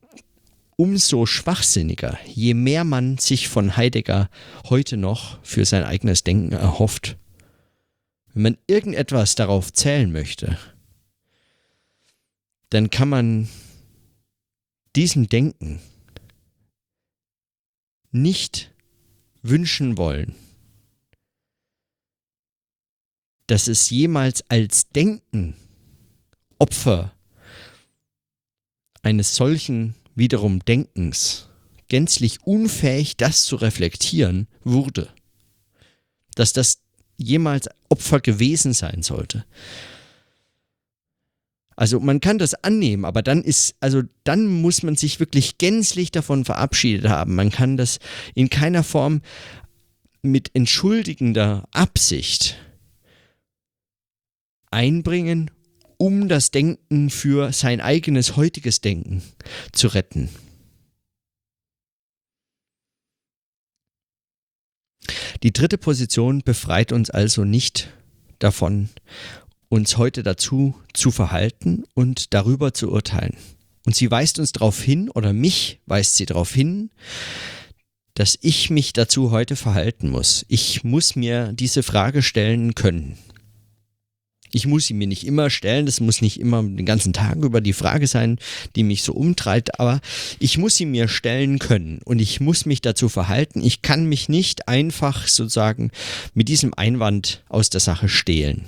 [0.76, 4.28] umso schwachsinniger, je mehr man sich von Heidegger
[4.68, 7.16] heute noch für sein eigenes Denken erhofft.
[8.34, 10.58] Wenn man irgendetwas darauf zählen möchte,
[12.68, 13.48] dann kann man
[14.96, 15.80] diesem Denken
[18.10, 18.70] nicht
[19.40, 20.34] wünschen wollen,
[23.46, 25.56] dass es jemals als Denken
[26.58, 27.14] Opfer
[29.02, 31.48] eines solchen wiederum Denkens
[31.90, 35.08] gänzlich unfähig, das zu reflektieren, wurde.
[36.34, 36.78] Dass das
[37.18, 39.44] jemals Opfer gewesen sein sollte.
[41.76, 46.10] Also man kann das annehmen, aber dann ist, also dann muss man sich wirklich gänzlich
[46.10, 47.34] davon verabschiedet haben.
[47.34, 47.98] Man kann das
[48.34, 49.22] in keiner Form
[50.22, 52.56] mit entschuldigender Absicht
[54.70, 55.50] einbringen,
[56.00, 59.22] um das Denken für sein eigenes heutiges Denken
[59.70, 60.30] zu retten.
[65.42, 67.90] Die dritte Position befreit uns also nicht
[68.38, 68.88] davon,
[69.68, 73.36] uns heute dazu zu verhalten und darüber zu urteilen.
[73.84, 76.90] Und sie weist uns darauf hin, oder mich weist sie darauf hin,
[78.14, 80.46] dass ich mich dazu heute verhalten muss.
[80.48, 83.18] Ich muss mir diese Frage stellen können.
[84.52, 87.60] Ich muss sie mir nicht immer stellen, das muss nicht immer den ganzen Tag über
[87.60, 88.38] die Frage sein,
[88.76, 90.00] die mich so umtreibt, aber
[90.38, 93.62] ich muss sie mir stellen können und ich muss mich dazu verhalten.
[93.62, 95.90] Ich kann mich nicht einfach sozusagen
[96.34, 98.64] mit diesem Einwand aus der Sache stehlen.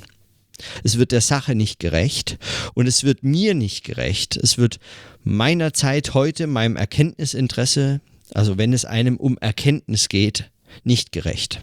[0.85, 2.39] Es wird der Sache nicht gerecht
[2.75, 4.37] und es wird mir nicht gerecht.
[4.37, 4.79] Es wird
[5.25, 8.01] meiner Zeit heute, meinem Erkenntnisinteresse,
[8.33, 10.51] also wenn es einem um Erkenntnis geht,
[10.85, 11.63] nicht gerecht.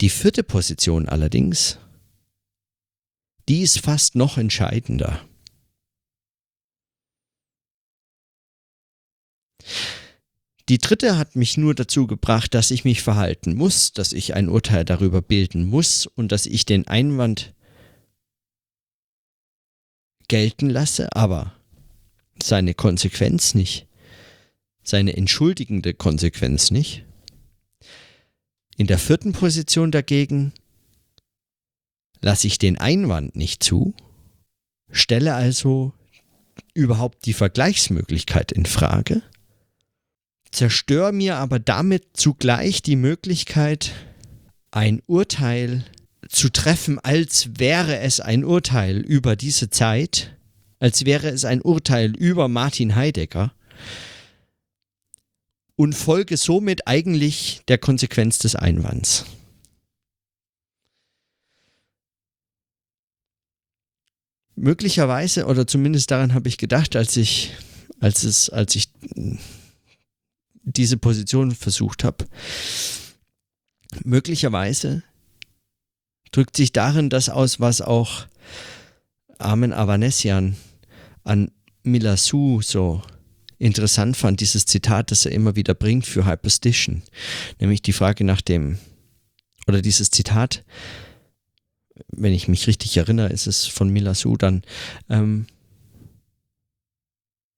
[0.00, 1.78] Die vierte Position allerdings,
[3.48, 5.20] die ist fast noch entscheidender.
[10.68, 14.48] Die dritte hat mich nur dazu gebracht, dass ich mich verhalten muss, dass ich ein
[14.48, 17.52] Urteil darüber bilden muss und dass ich den Einwand
[20.28, 21.52] gelten lasse, aber
[22.42, 23.86] seine Konsequenz nicht,
[24.82, 27.04] seine entschuldigende Konsequenz nicht.
[28.76, 30.54] In der vierten Position dagegen
[32.22, 33.94] lasse ich den Einwand nicht zu,
[34.90, 35.92] stelle also
[36.74, 39.22] überhaupt die Vergleichsmöglichkeit in Frage
[40.52, 43.92] zerstöre mir aber damit zugleich die Möglichkeit,
[44.70, 45.84] ein Urteil
[46.28, 50.36] zu treffen, als wäre es ein Urteil über diese Zeit,
[50.78, 53.52] als wäre es ein Urteil über Martin Heidegger
[55.74, 59.24] und folge somit eigentlich der Konsequenz des Einwands.
[64.62, 67.50] Möglicherweise, oder zumindest daran habe ich gedacht, als ich,
[67.98, 68.90] als es, als ich
[70.62, 72.26] diese Position versucht habe.
[74.04, 75.02] Möglicherweise
[76.30, 78.26] drückt sich darin das aus, was auch
[79.36, 80.54] Armen Avanesian
[81.24, 81.50] an
[81.82, 83.02] Milasu so
[83.58, 87.02] interessant fand, dieses Zitat, das er immer wieder bringt für Hyperstition,
[87.58, 88.78] nämlich die Frage nach dem,
[89.66, 90.62] oder dieses Zitat,
[92.08, 94.62] wenn ich mich richtig erinnere, ist es von Mila Sudan,
[95.08, 95.46] ähm,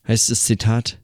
[0.07, 0.99] heißt das Zitat,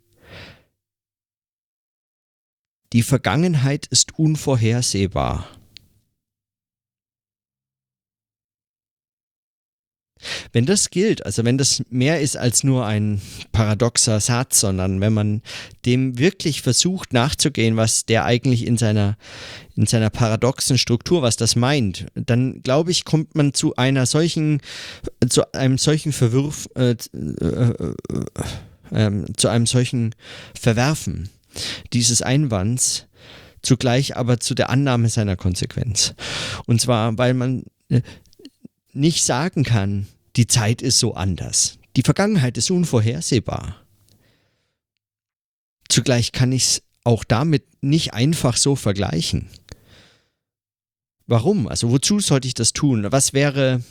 [2.92, 5.59] die Vergangenheit ist unvorhersehbar.
[10.52, 13.20] Wenn das gilt, also wenn das mehr ist als nur ein
[13.52, 15.42] paradoxer Satz, sondern wenn man
[15.86, 19.16] dem wirklich versucht nachzugehen, was der eigentlich in seiner,
[19.76, 24.60] in seiner paradoxen Struktur, was das meint, dann glaube ich, kommt man zu einer solchen,
[25.28, 27.94] zu einem solchen Verwurf, äh, äh,
[28.90, 30.14] äh, zu einem solchen
[30.58, 31.30] Verwerfen
[31.92, 33.06] dieses Einwands,
[33.62, 36.14] zugleich aber zu der Annahme seiner Konsequenz.
[36.66, 38.02] Und zwar, weil man äh,
[38.92, 41.78] nicht sagen kann, die Zeit ist so anders.
[41.96, 43.76] Die Vergangenheit ist unvorhersehbar.
[45.88, 49.48] Zugleich kann ich es auch damit nicht einfach so vergleichen.
[51.26, 51.66] Warum?
[51.66, 53.06] Also wozu sollte ich das tun?
[53.10, 53.82] Was wäre,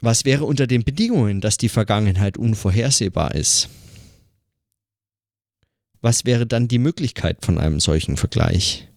[0.00, 3.68] was wäre unter den Bedingungen, dass die Vergangenheit unvorhersehbar ist?
[6.02, 8.89] Was wäre dann die Möglichkeit von einem solchen Vergleich?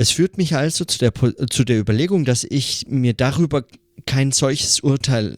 [0.00, 1.12] Es führt mich also zu der,
[1.50, 3.66] zu der Überlegung, dass ich mir darüber
[4.06, 5.36] kein solches Urteil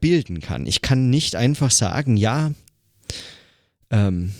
[0.00, 0.64] bilden kann.
[0.64, 2.52] Ich kann nicht einfach sagen, ja,
[3.90, 4.32] ähm,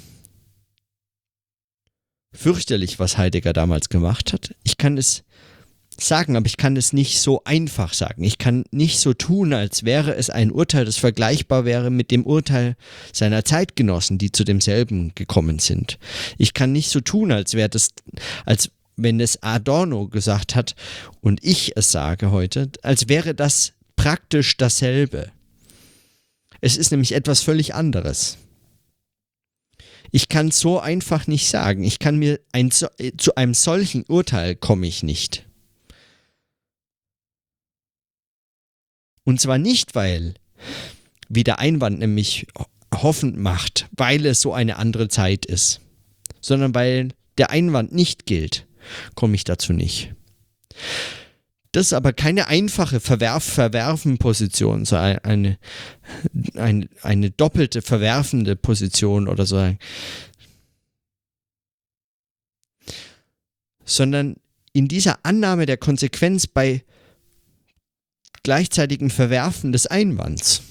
[2.32, 4.54] fürchterlich, was Heidegger damals gemacht hat.
[4.62, 5.22] Ich kann es
[5.98, 8.24] sagen, aber ich kann es nicht so einfach sagen.
[8.24, 12.24] Ich kann nicht so tun, als wäre es ein Urteil, das vergleichbar wäre mit dem
[12.24, 12.74] Urteil
[13.12, 15.98] seiner Zeitgenossen, die zu demselben gekommen sind.
[16.38, 17.90] Ich kann nicht so tun, als wäre das,
[18.46, 18.70] als
[19.02, 20.74] wenn es Adorno gesagt hat
[21.20, 25.30] und ich es sage heute, als wäre das praktisch dasselbe.
[26.60, 28.38] Es ist nämlich etwas völlig anderes.
[30.10, 31.84] Ich kann so einfach nicht sagen.
[31.84, 32.88] Ich kann mir ein, zu
[33.36, 35.46] einem solchen Urteil komme ich nicht.
[39.24, 40.34] Und zwar nicht, weil,
[41.28, 42.46] wie der Einwand nämlich
[42.92, 45.80] hoffend macht, weil es so eine andere Zeit ist,
[46.40, 48.66] sondern weil der Einwand nicht gilt
[49.14, 50.14] komme ich dazu nicht.
[51.72, 55.58] Das ist aber keine einfache Verwerf-Verwerfen-Position, so eine,
[56.54, 59.76] eine, eine doppelte verwerfende Position oder so.
[63.84, 64.36] Sondern
[64.72, 66.84] in dieser Annahme der Konsequenz bei
[68.42, 70.62] gleichzeitigem Verwerfen des Einwands,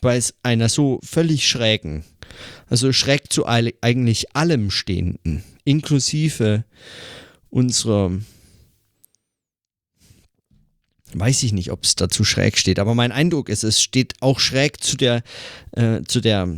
[0.00, 2.04] bei einer so völlig schrägen,
[2.68, 6.64] also schräg zu eigentlich allem Stehenden, inklusive
[7.50, 8.12] unserer
[11.12, 14.38] weiß ich nicht, ob es dazu schräg steht, aber mein Eindruck ist, es steht auch
[14.38, 15.22] schräg zu der,
[15.72, 16.56] äh, zu der,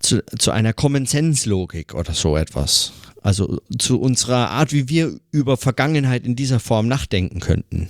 [0.00, 2.92] zu, zu einer Common Sense Logik oder so etwas.
[3.22, 7.88] Also zu unserer Art, wie wir über Vergangenheit in dieser Form nachdenken könnten.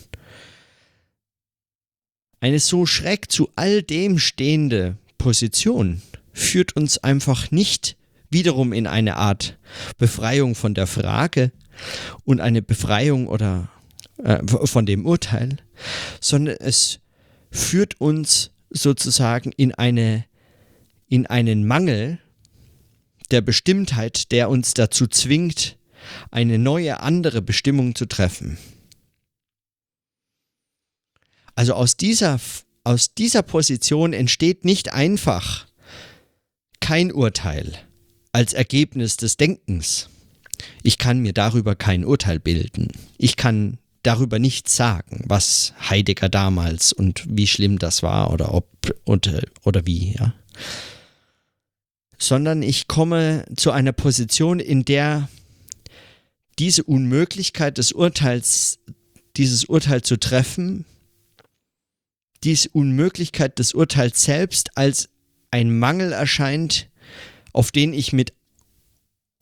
[2.41, 6.03] Eine so schräg zu all dem stehende Position
[6.35, 7.97] führt uns einfach nicht
[8.29, 9.57] wiederum in eine Art
[9.97, 11.51] Befreiung von der Frage
[12.25, 13.71] und eine Befreiung oder
[14.19, 15.57] äh, von dem Urteil,
[16.21, 17.01] sondern es
[17.51, 20.27] führt uns sozusagen in eine
[21.09, 22.19] in einen Mangel
[23.31, 25.79] der Bestimmtheit, der uns dazu zwingt,
[26.31, 28.59] eine neue andere Bestimmung zu treffen.
[31.55, 32.39] Also aus dieser
[32.85, 35.67] aus dieser Position entsteht nicht einfach
[36.81, 37.73] kein Urteil,
[38.33, 40.11] als Ergebnis des Denkens.
[40.83, 42.93] Ich kann mir darüber kein Urteil bilden.
[43.17, 48.69] Ich kann darüber nichts sagen, was Heidegger damals und wie schlimm das war oder ob
[49.05, 49.31] und,
[49.65, 50.35] oder wie, ja.
[52.19, 55.29] Sondern ich komme zu einer Position, in der
[56.59, 58.79] diese Unmöglichkeit des Urteils,
[59.37, 60.85] dieses Urteil zu treffen,
[62.45, 65.09] diese Unmöglichkeit des Urteils selbst als
[65.51, 66.89] ein Mangel erscheint,
[67.53, 68.33] auf den ich mit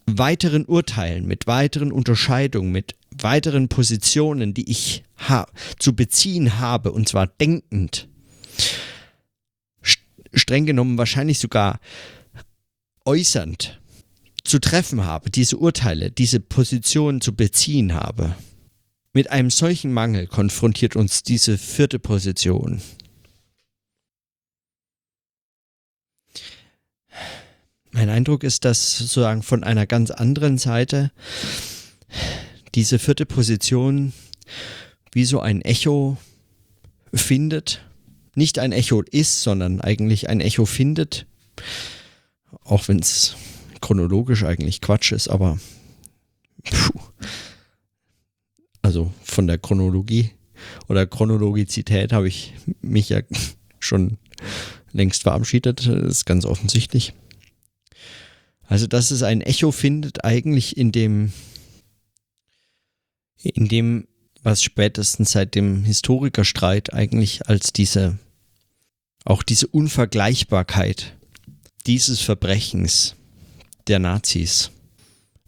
[0.07, 5.05] weiteren Urteilen, mit weiteren Unterscheidungen, mit weiteren Positionen, die ich
[5.79, 8.09] zu beziehen habe, und zwar denkend,
[10.35, 11.81] streng genommen wahrscheinlich sogar
[13.05, 13.81] äußernd
[14.45, 18.35] zu treffen habe, diese Urteile, diese Positionen zu beziehen habe.
[19.13, 22.81] Mit einem solchen Mangel konfrontiert uns diese vierte Position.
[27.91, 31.13] Mein Eindruck ist, dass sozusagen von einer ganz anderen Seite
[32.75, 34.15] diese vierte Position
[35.13, 36.17] wie so ein Echo
[37.13, 37.83] findet
[38.35, 41.27] nicht ein Echo ist, sondern eigentlich ein Echo findet.
[42.65, 43.37] Auch wenn es
[43.81, 45.59] chronologisch eigentlich Quatsch ist, aber
[46.65, 47.01] puh.
[48.93, 50.33] Also von der Chronologie
[50.87, 53.23] oder Chronologizität habe ich mich ja
[53.79, 54.19] schon
[54.93, 55.87] längst verabschiedet, das
[56.19, 57.15] ist ganz offensichtlich.
[58.65, 61.33] Also, dass es ein Echo findet, eigentlich in dem,
[63.43, 64.07] in dem,
[64.43, 68.19] was spätestens seit dem Historikerstreit eigentlich als diese,
[69.25, 71.17] auch diese Unvergleichbarkeit
[71.87, 73.17] dieses Verbrechens
[73.87, 74.71] der Nazis,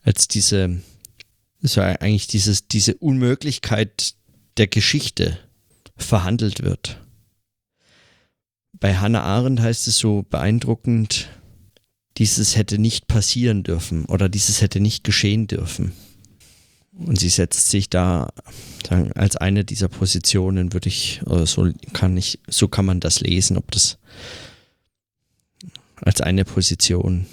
[0.02, 0.80] als diese,
[1.66, 4.14] so eigentlich dieses, diese Unmöglichkeit
[4.56, 5.38] der Geschichte
[5.96, 7.00] verhandelt wird.
[8.72, 11.28] Bei Hannah Arendt heißt es so beeindruckend,
[12.18, 15.92] dieses hätte nicht passieren dürfen oder dieses hätte nicht geschehen dürfen.
[16.92, 18.28] Und sie setzt sich da
[18.86, 23.56] sagen, als eine dieser Positionen, würde ich, so kann ich, so kann man das lesen,
[23.56, 23.98] ob das
[25.96, 27.26] als eine Position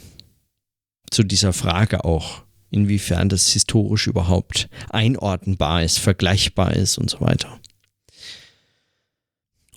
[1.11, 7.59] zu dieser Frage auch, inwiefern das historisch überhaupt einordnenbar ist, vergleichbar ist und so weiter.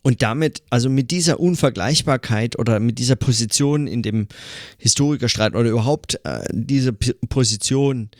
[0.02, 4.28] Und damit, also mit dieser Unvergleichbarkeit oder mit dieser Position in dem
[4.76, 8.10] Historikerstreit oder überhaupt äh, diese P Position,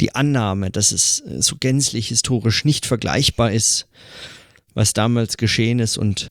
[0.00, 3.88] die Annahme, dass es äh, so gänzlich historisch nicht vergleichbar ist,
[4.74, 5.96] was damals geschehen ist.
[5.96, 6.28] Und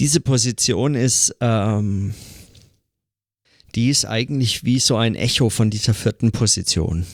[0.00, 2.14] diese Position ist, ähm,
[3.76, 7.06] die ist eigentlich wie so ein Echo von dieser vierten Position.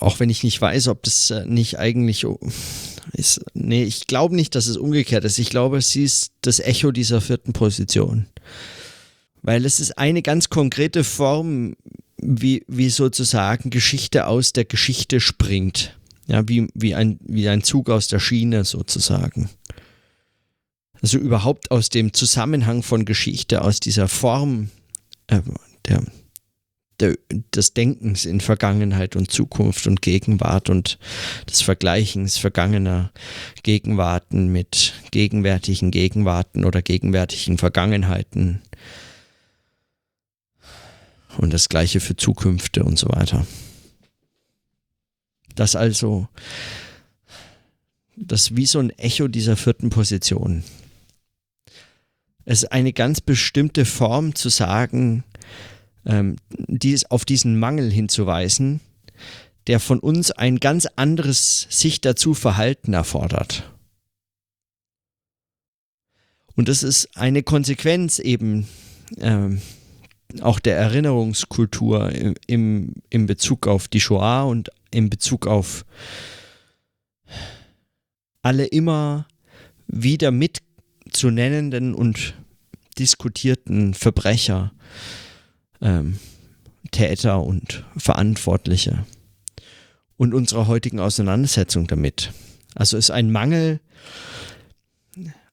[0.00, 2.24] Auch wenn ich nicht weiß, ob das äh, nicht eigentlich
[3.12, 5.38] ist, nee, ich glaube nicht, dass es umgekehrt ist.
[5.38, 8.26] Ich glaube, sie ist das Echo dieser vierten Position.
[9.42, 11.76] Weil es ist eine ganz konkrete Form,
[12.16, 15.96] wie, wie sozusagen Geschichte aus der Geschichte springt.
[16.26, 19.48] Ja, wie, wie, ein, wie ein Zug aus der Schiene sozusagen.
[21.00, 24.70] Also überhaupt aus dem Zusammenhang von Geschichte, aus dieser Form
[25.28, 25.40] äh,
[25.86, 26.02] der,
[27.00, 27.16] der,
[27.54, 30.98] des Denkens in Vergangenheit und Zukunft und Gegenwart und
[31.48, 33.12] des Vergleichens vergangener
[33.62, 38.62] Gegenwarten mit gegenwärtigen Gegenwarten oder gegenwärtigen Vergangenheiten.
[41.36, 43.46] Und das gleiche für Zukünfte und so weiter.
[45.54, 46.28] Das also,
[48.16, 50.64] das wie so ein Echo dieser vierten Position.
[52.44, 55.22] Es ist eine ganz bestimmte Form zu sagen,
[56.08, 58.80] ähm, dies, auf diesen Mangel hinzuweisen,
[59.68, 63.70] der von uns ein ganz anderes sich dazu Verhalten erfordert.
[66.56, 68.66] Und das ist eine Konsequenz eben
[69.18, 69.60] ähm,
[70.40, 72.10] auch der Erinnerungskultur
[72.46, 75.84] im, im, Bezug auf die Shoah und in Bezug auf
[78.42, 79.26] alle immer
[79.86, 82.34] wieder mitzunennenden und
[82.98, 84.72] diskutierten Verbrecher
[85.80, 86.18] ähm,
[86.90, 89.04] Täter und Verantwortliche
[90.16, 92.32] und unserer heutigen Auseinandersetzung damit.
[92.74, 93.80] Also ist ein Mangel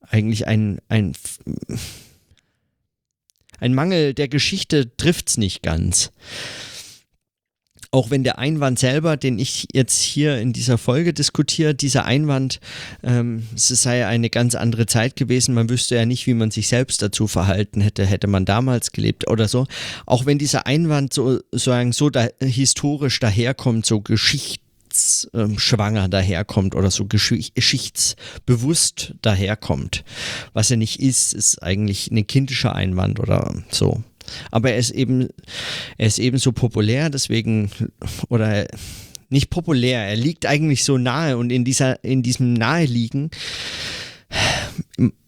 [0.10, 1.14] eigentlich ein, ein,
[3.60, 6.12] ein Mangel der Geschichte trifft es nicht ganz
[7.92, 12.62] auch wenn der Einwand selber, den ich jetzt hier in dieser Folge diskutiere, dieser Einwand,
[13.04, 16.68] ähm, es sei eine ganz andere Zeit gewesen, man wüsste ja nicht, wie man sich
[16.68, 19.66] selbst dazu verhalten hätte, hätte man damals gelebt oder so.
[20.06, 27.06] Auch wenn dieser Einwand so, sozusagen so da, historisch daherkommt, so geschichtsschwanger daherkommt oder so
[27.06, 30.04] geschichtsbewusst daherkommt.
[30.54, 34.04] Was er nicht ist, ist eigentlich ein kindischer Einwand oder so.
[34.52, 35.28] Aber er ist eben,
[35.98, 37.70] er ist eben so populär, deswegen,
[38.30, 38.68] oder
[39.30, 43.32] nicht populär, er liegt eigentlich so nahe und in dieser, in diesem Naheliegen,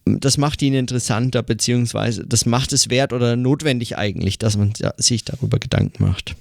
[0.06, 5.26] das macht ihn interessanter, beziehungsweise das macht es wert oder notwendig eigentlich, dass man sich
[5.26, 6.36] darüber Gedanken macht.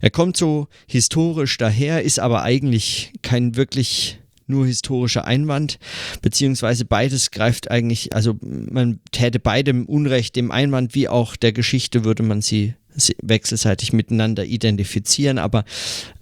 [0.00, 5.78] Er kommt so historisch daher, ist aber eigentlich kein wirklich nur historischer Einwand,
[6.22, 12.04] beziehungsweise beides greift eigentlich, also man täte beidem Unrecht, dem Einwand wie auch der Geschichte
[12.04, 12.74] würde man sie
[13.22, 15.64] wechselseitig miteinander identifizieren, aber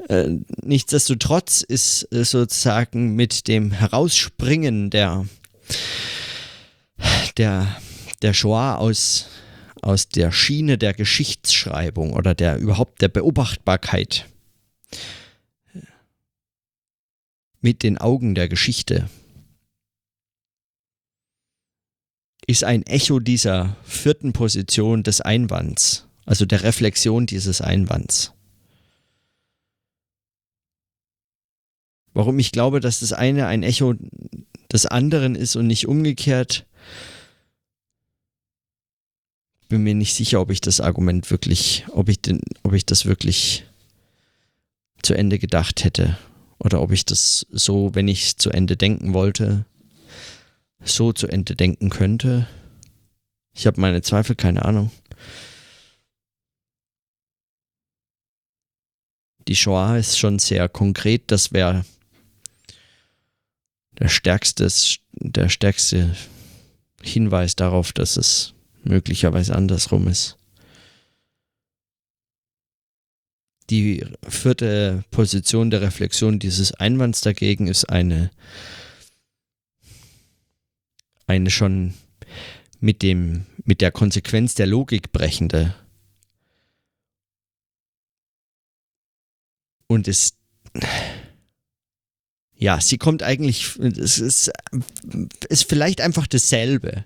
[0.08, 0.28] äh,
[0.62, 5.26] nichtsdestotrotz ist äh, sozusagen mit dem Herausspringen der,
[7.36, 7.76] der,
[8.22, 9.28] der Shoah aus,
[9.82, 14.26] aus der Schiene der Geschichtsschreibung oder der überhaupt der Beobachtbarkeit
[17.64, 19.08] mit den Augen der Geschichte
[22.46, 28.34] ist ein Echo dieser vierten Position des Einwands, also der Reflexion dieses Einwands.
[32.12, 33.94] Warum ich glaube, dass das eine ein Echo
[34.70, 36.66] des anderen ist und nicht umgekehrt,
[39.70, 43.06] bin mir nicht sicher, ob ich das Argument wirklich, ob ich, den, ob ich das
[43.06, 43.64] wirklich
[45.02, 46.18] zu Ende gedacht hätte.
[46.64, 49.66] Oder ob ich das so, wenn ich zu Ende denken wollte,
[50.82, 52.48] so zu Ende denken könnte.
[53.54, 54.90] Ich habe meine Zweifel, keine Ahnung.
[59.46, 61.84] Die Shoah ist schon sehr konkret, das wäre
[63.98, 64.66] der stärkste,
[65.12, 66.16] der stärkste
[67.02, 70.38] Hinweis darauf, dass es möglicherweise andersrum ist.
[73.70, 78.30] Die vierte Position der Reflexion dieses Einwands dagegen ist eine,
[81.26, 81.94] eine schon
[82.80, 85.74] mit, dem, mit der Konsequenz der Logik brechende
[89.86, 90.36] und ist
[92.56, 94.50] ja, sie kommt eigentlich, es ist,
[95.48, 97.04] ist vielleicht einfach dasselbe.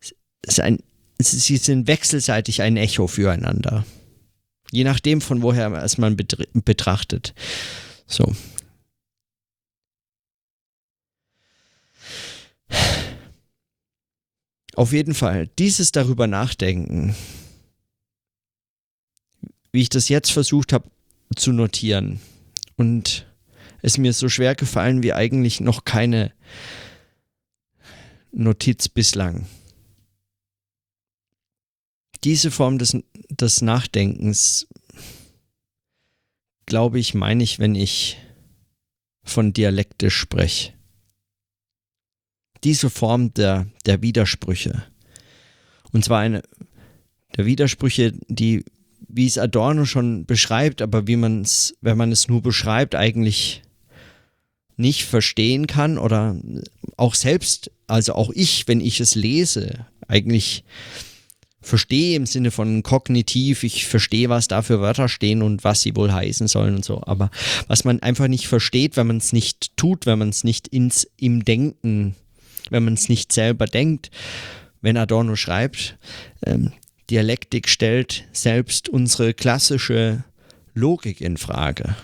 [0.00, 0.78] Es ist ein,
[1.18, 3.84] sie sind wechselseitig ein Echo füreinander.
[4.70, 7.34] Je nachdem, von woher es man betrachtet.
[8.06, 8.34] So.
[14.74, 17.14] Auf jeden Fall, dieses darüber nachdenken,
[19.70, 20.90] wie ich das jetzt versucht habe
[21.36, 22.20] zu notieren
[22.76, 23.26] und
[23.82, 26.32] es mir so schwer gefallen wie eigentlich noch keine
[28.32, 29.46] Notiz bislang.
[32.24, 32.96] Diese Form des,
[33.28, 34.66] des Nachdenkens,
[36.66, 38.18] glaube ich, meine ich, wenn ich
[39.22, 40.72] von dialektisch spreche.
[42.62, 44.84] Diese Form der, der Widersprüche.
[45.92, 46.42] Und zwar eine
[47.36, 48.64] der Widersprüche, die,
[49.08, 53.62] wie es Adorno schon beschreibt, aber wie man es, wenn man es nur beschreibt, eigentlich
[54.76, 56.36] nicht verstehen kann oder
[56.96, 60.64] auch selbst, also auch ich, wenn ich es lese, eigentlich
[61.64, 65.96] verstehe im Sinne von kognitiv, ich verstehe, was da für Wörter stehen und was sie
[65.96, 67.02] wohl heißen sollen und so.
[67.04, 67.30] Aber
[67.66, 71.08] was man einfach nicht versteht, wenn man es nicht tut, wenn man es nicht ins
[71.16, 72.14] im Denken,
[72.70, 74.10] wenn man es nicht selber denkt,
[74.80, 75.98] wenn Adorno schreibt,
[76.46, 76.72] ähm,
[77.10, 80.24] Dialektik stellt selbst unsere klassische
[80.74, 81.96] Logik in Frage.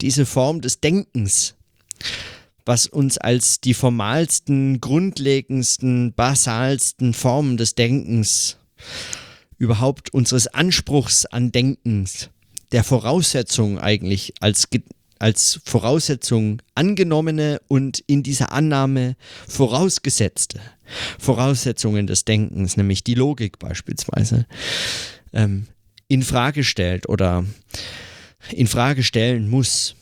[0.00, 1.54] Diese Form des Denkens
[2.66, 8.58] was uns als die formalsten, grundlegendsten, basalsten Formen des Denkens,
[9.58, 12.30] überhaupt unseres Anspruchs an Denkens,
[12.72, 14.68] der Voraussetzung eigentlich als,
[15.18, 19.16] als Voraussetzung angenommene und in dieser Annahme
[19.48, 20.60] vorausgesetzte
[21.18, 24.46] Voraussetzungen des Denkens, nämlich die Logik beispielsweise,
[25.32, 25.66] ähm,
[26.08, 27.44] in Frage stellt oder
[28.52, 29.96] in Frage stellen muss.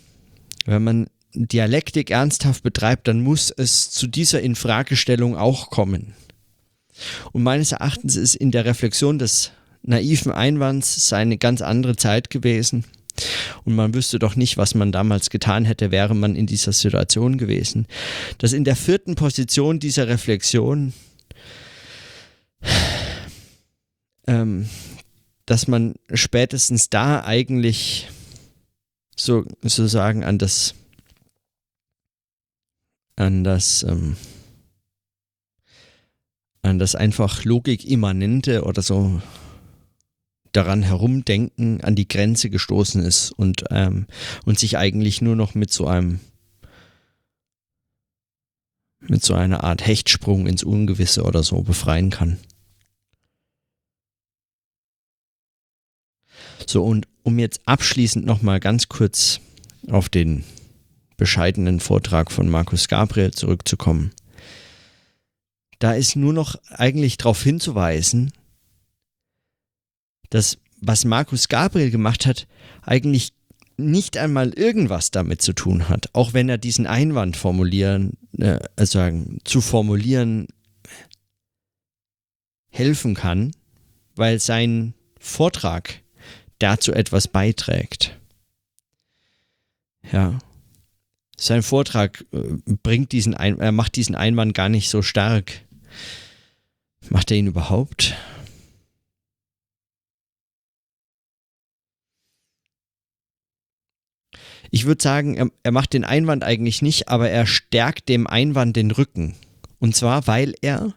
[0.67, 6.15] Wenn man Dialektik ernsthaft betreibt, dann muss es zu dieser Infragestellung auch kommen.
[7.33, 12.85] Und meines Erachtens ist in der Reflexion des naiven Einwands eine ganz andere Zeit gewesen.
[13.65, 17.39] Und man wüsste doch nicht, was man damals getan hätte, wäre man in dieser Situation
[17.39, 17.87] gewesen.
[18.39, 20.93] Dass in der vierten Position dieser Reflexion,
[24.27, 24.69] ähm,
[25.47, 28.09] dass man spätestens da eigentlich
[29.17, 30.75] so, sozusagen an das
[33.17, 34.17] an das, ähm,
[36.73, 39.21] das einfach Logik-Immanente oder so
[40.53, 44.07] daran herumdenken an die Grenze gestoßen ist und, ähm,
[44.47, 46.21] und sich eigentlich nur noch mit so einem
[49.01, 52.39] mit so einer Art Hechtsprung ins Ungewisse oder so befreien kann.
[56.67, 59.41] So, und um jetzt abschließend nochmal ganz kurz
[59.89, 60.45] auf den
[61.19, 64.13] bescheidenen Vortrag von Markus Gabriel zurückzukommen.
[65.79, 68.33] Da ist nur noch eigentlich darauf hinzuweisen,
[70.31, 72.47] dass was Markus Gabriel gemacht hat,
[72.83, 73.33] eigentlich
[73.77, 79.39] nicht einmal irgendwas damit zu tun hat, auch wenn er diesen Einwand formulieren, äh, sagen,
[79.45, 80.47] zu formulieren
[82.71, 83.53] helfen kann,
[84.17, 86.03] weil sein Vortrag
[86.59, 88.19] dazu etwas beiträgt.
[90.13, 90.39] Ja,
[91.37, 95.53] sein Vortrag äh, bringt diesen Ein er macht diesen Einwand gar nicht so stark.
[97.11, 98.15] Macht er ihn überhaupt?
[104.71, 108.75] Ich würde sagen, er, er macht den Einwand eigentlich nicht, aber er stärkt dem Einwand
[108.75, 109.37] den Rücken.
[109.79, 110.95] Und zwar, weil er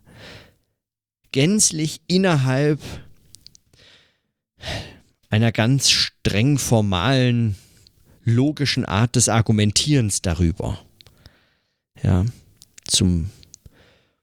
[1.32, 2.80] gänzlich innerhalb
[5.30, 7.56] einer ganz streng formalen
[8.28, 10.80] logischen Art des Argumentierens darüber.
[12.04, 12.26] Ja,
[12.86, 13.30] zum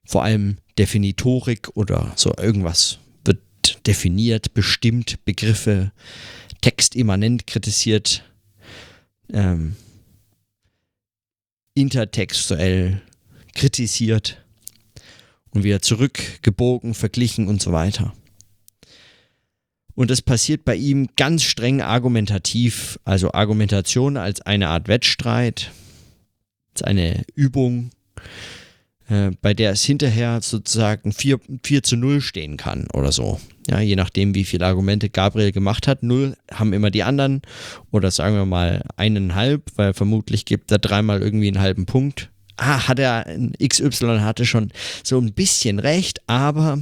[0.04, 3.40] vor allem Definitorik oder so irgendwas wird
[3.86, 5.90] definiert, bestimmt Begriffe
[6.60, 8.24] textimmanent kritisiert,
[9.32, 9.76] ähm,
[11.74, 13.00] intertextuell
[13.54, 14.44] kritisiert
[15.50, 18.14] und wieder zurückgebogen, verglichen und so weiter.
[19.94, 25.70] Und das passiert bei ihm ganz streng argumentativ, also Argumentation als eine Art Wettstreit,
[26.74, 27.90] als eine Übung,
[29.08, 33.40] äh, bei der es hinterher sozusagen 4, 4 zu 0 stehen kann oder so.
[33.68, 36.02] Ja, je nachdem, wie viele Argumente Gabriel gemacht hat.
[36.02, 37.42] Null haben immer die anderen
[37.90, 42.30] oder sagen wir mal eineinhalb, weil vermutlich gibt er dreimal irgendwie einen halben Punkt.
[42.56, 43.26] Ah, hat er,
[43.62, 44.70] XY hatte schon
[45.02, 46.78] so ein bisschen recht, aber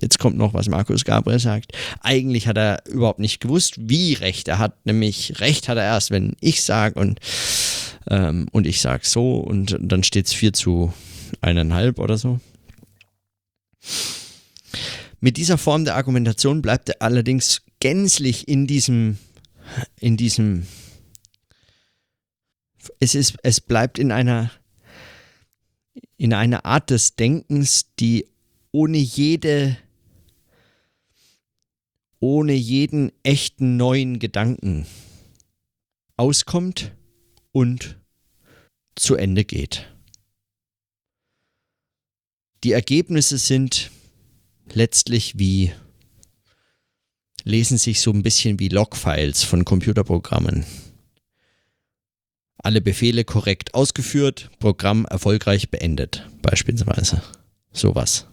[0.00, 1.72] Jetzt kommt noch, was Markus Gabriel sagt.
[2.00, 4.84] Eigentlich hat er überhaupt nicht gewusst, wie recht er hat.
[4.86, 7.20] Nämlich recht hat er erst, wenn ich sage und,
[8.08, 10.92] ähm, und ich sage so und dann steht es 4 zu
[11.40, 12.40] eineinhalb oder so.
[15.20, 19.18] Mit dieser Form der Argumentation bleibt er allerdings gänzlich in diesem,
[20.00, 20.66] in diesem,
[23.00, 24.50] es ist, es bleibt in einer,
[26.16, 28.26] in einer Art des Denkens, die
[28.70, 29.76] ohne jede
[32.20, 34.86] ohne jeden echten neuen Gedanken
[36.16, 36.92] auskommt
[37.52, 37.98] und
[38.96, 39.92] zu Ende geht.
[42.62, 43.90] Die Ergebnisse sind
[44.72, 45.72] letztlich wie,
[47.42, 50.64] lesen sich so ein bisschen wie Logfiles von Computerprogrammen.
[52.56, 57.22] Alle Befehle korrekt ausgeführt, Programm erfolgreich beendet, beispielsweise.
[57.72, 58.26] Sowas.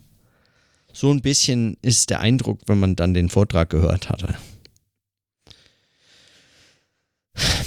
[0.93, 4.35] So ein bisschen ist der Eindruck, wenn man dann den Vortrag gehört hatte.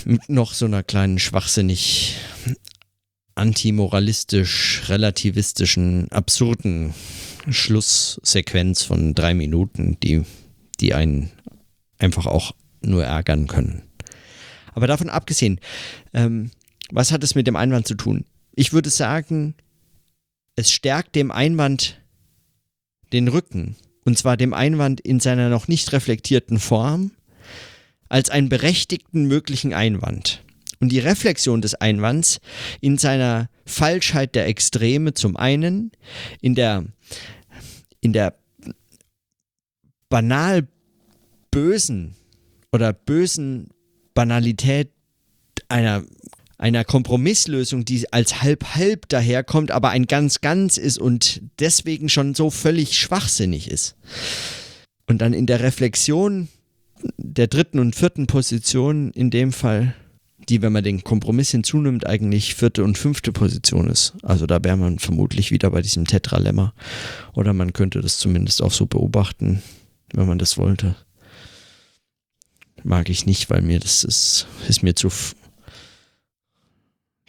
[0.05, 2.17] Mit noch so einer kleinen schwachsinnig
[3.35, 6.95] antimoralistisch, relativistischen, absurden
[7.49, 10.23] Schlusssequenz von drei Minuten, die,
[10.81, 11.31] die einen
[11.99, 13.83] einfach auch nur ärgern können.
[14.75, 15.61] Aber davon abgesehen,
[16.13, 16.51] ähm,
[16.91, 18.25] was hat es mit dem Einwand zu tun?
[18.55, 19.55] Ich würde sagen,
[20.57, 22.01] es stärkt dem Einwand
[23.13, 27.13] den Rücken, und zwar dem Einwand in seiner noch nicht reflektierten Form,
[28.09, 30.43] als einen berechtigten möglichen Einwand.
[30.81, 32.41] Und die Reflexion des Einwands
[32.81, 35.93] in seiner Falschheit der Extreme zum einen,
[36.41, 36.85] in der,
[38.01, 38.35] in der
[40.09, 40.69] banal
[41.51, 42.17] bösen
[42.73, 43.71] oder bösen
[44.15, 44.91] Banalität
[45.69, 46.05] einer
[46.65, 52.49] einer Kompromisslösung, die als halb-halb daherkommt, aber ein ganz ganz ist und deswegen schon so
[52.49, 53.97] völlig schwachsinnig ist.
[55.07, 56.49] Und dann in der Reflexion
[57.19, 59.95] der dritten und vierten Position in dem Fall,
[60.49, 64.15] die, wenn man den Kompromiss hinzunimmt, eigentlich vierte und fünfte Position ist.
[64.23, 66.73] Also da wäre man vermutlich wieder bei diesem Tetralemma.
[67.35, 69.63] Oder man könnte das zumindest auch so beobachten,
[70.15, 70.97] wenn man das wollte.
[72.85, 75.11] Mag ich nicht, weil mir das ist, ist mir zu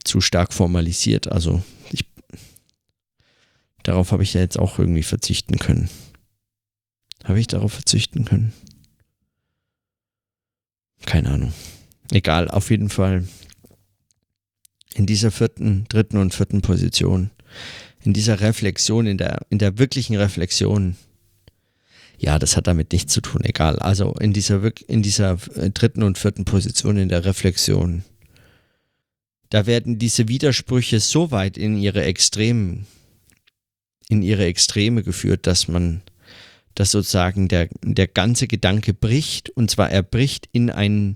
[0.06, 1.32] zu stark formalisiert.
[1.32, 2.06] Also ich,
[3.84, 5.90] darauf habe ich ja jetzt auch irgendwie verzichten können.
[7.24, 8.54] Habe ich darauf verzichten können?
[11.06, 11.54] Keine Ahnung.
[12.12, 13.28] Egal, auf jeden Fall
[14.94, 17.32] in dieser vierten, dritten und vierten Position,
[18.04, 20.96] in dieser Reflexion, in der, in der wirklichen Reflexion,
[22.18, 23.78] ja, das hat damit nichts zu tun, egal.
[23.80, 28.04] Also in dieser, in dieser dritten und vierten Position in der Reflexion
[29.56, 32.88] da werden diese Widersprüche so weit in ihre Extremen,
[34.10, 36.02] in ihre Extreme geführt, dass man,
[36.74, 41.16] dass sozusagen der, der ganze Gedanke bricht und zwar er bricht in einen,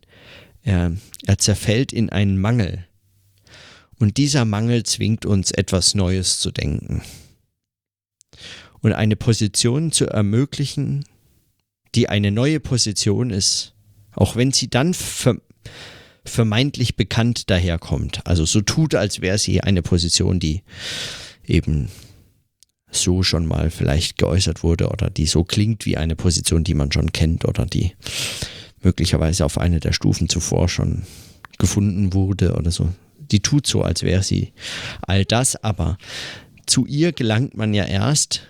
[0.61, 2.87] er, er zerfällt in einen Mangel.
[3.99, 7.01] Und dieser Mangel zwingt uns etwas Neues zu denken.
[8.79, 11.03] Und eine Position zu ermöglichen,
[11.93, 13.73] die eine neue Position ist,
[14.13, 15.35] auch wenn sie dann ver
[16.29, 18.25] vermeintlich bekannt daherkommt.
[18.25, 20.63] Also so tut, als wäre sie eine Position, die
[21.45, 21.89] eben
[22.91, 26.91] so schon mal vielleicht geäußert wurde oder die so klingt wie eine Position, die man
[26.91, 27.93] schon kennt oder die
[28.81, 31.03] möglicherweise auf eine der Stufen zuvor schon
[31.57, 32.89] gefunden wurde oder so.
[33.17, 34.53] Die tut so, als wäre sie
[35.01, 35.97] all das, aber
[36.65, 38.47] zu ihr gelangt man ja erst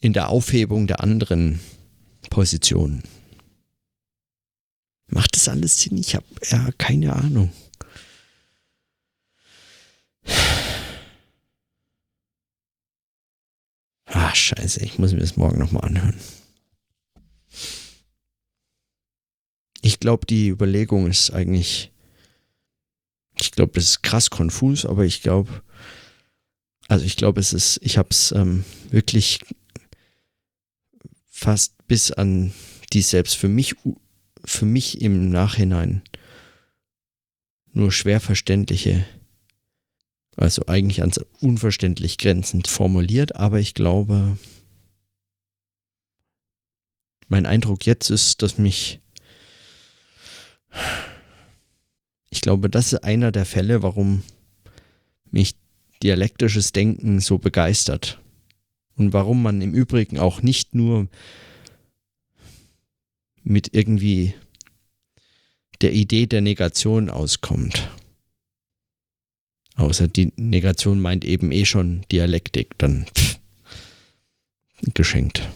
[0.00, 1.60] in der Aufhebung der anderen
[2.30, 3.02] Positionen.
[5.08, 5.98] Macht das alles Sinn?
[5.98, 7.52] Ich habe ja keine Ahnung.
[14.06, 16.18] Ah, scheiße, ich muss mir das morgen nochmal anhören.
[19.82, 21.92] Ich glaube, die Überlegung ist eigentlich,
[23.40, 25.62] ich glaube, das ist krass konfus, aber ich glaube,
[26.88, 29.40] also ich glaube, es ist, ich habe es ähm, wirklich
[31.26, 32.52] fast bis an
[32.92, 33.74] die selbst für mich,
[34.46, 36.02] für mich im Nachhinein
[37.72, 39.04] nur schwer verständliche,
[40.36, 44.38] also eigentlich ans unverständlich grenzend formuliert, aber ich glaube,
[47.28, 49.00] mein Eindruck jetzt ist, dass mich,
[52.30, 54.22] ich glaube, das ist einer der Fälle, warum
[55.30, 55.56] mich
[56.02, 58.20] dialektisches Denken so begeistert
[58.96, 61.08] und warum man im Übrigen auch nicht nur
[63.46, 64.34] mit irgendwie
[65.80, 67.88] der Idee der Negation auskommt.
[69.76, 73.38] Außer die Negation meint eben eh schon Dialektik, dann pff,
[74.94, 75.48] geschenkt.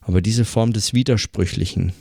[0.00, 1.92] Aber diese Form des Widersprüchlichen,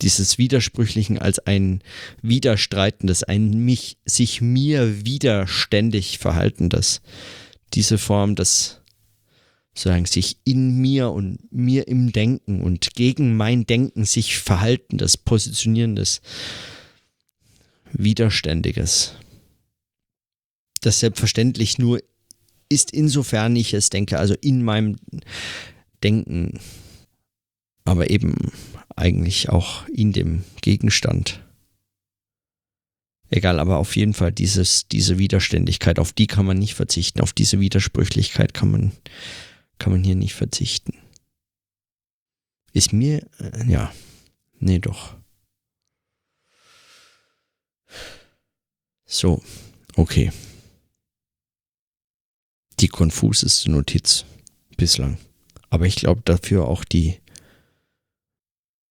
[0.00, 1.82] dieses Widersprüchlichen als ein
[2.22, 7.02] Widerstreitendes, ein mich, sich mir widerständig Verhaltendes,
[7.74, 8.80] diese Form des
[9.74, 16.20] sozusagen sich in mir und mir im Denken und gegen mein Denken sich verhaltendes, positionierendes,
[17.92, 19.14] widerständiges.
[20.80, 22.00] Das selbstverständlich nur
[22.68, 24.96] ist, insofern ich es denke, also in meinem
[26.04, 26.60] Denken,
[27.84, 28.52] aber eben
[28.94, 31.40] eigentlich auch in dem Gegenstand.
[33.30, 37.32] Egal, aber auf jeden Fall dieses, diese Widerständigkeit, auf die kann man nicht verzichten, auf
[37.32, 38.92] diese Widersprüchlichkeit kann man
[39.78, 40.96] kann man hier nicht verzichten.
[42.72, 43.92] Ist mir, äh, ja,
[44.58, 45.16] nee, doch.
[49.06, 49.42] So,
[49.96, 50.32] okay.
[52.80, 54.24] Die konfuseste Notiz
[54.76, 55.18] bislang.
[55.70, 57.20] Aber ich glaube dafür auch die,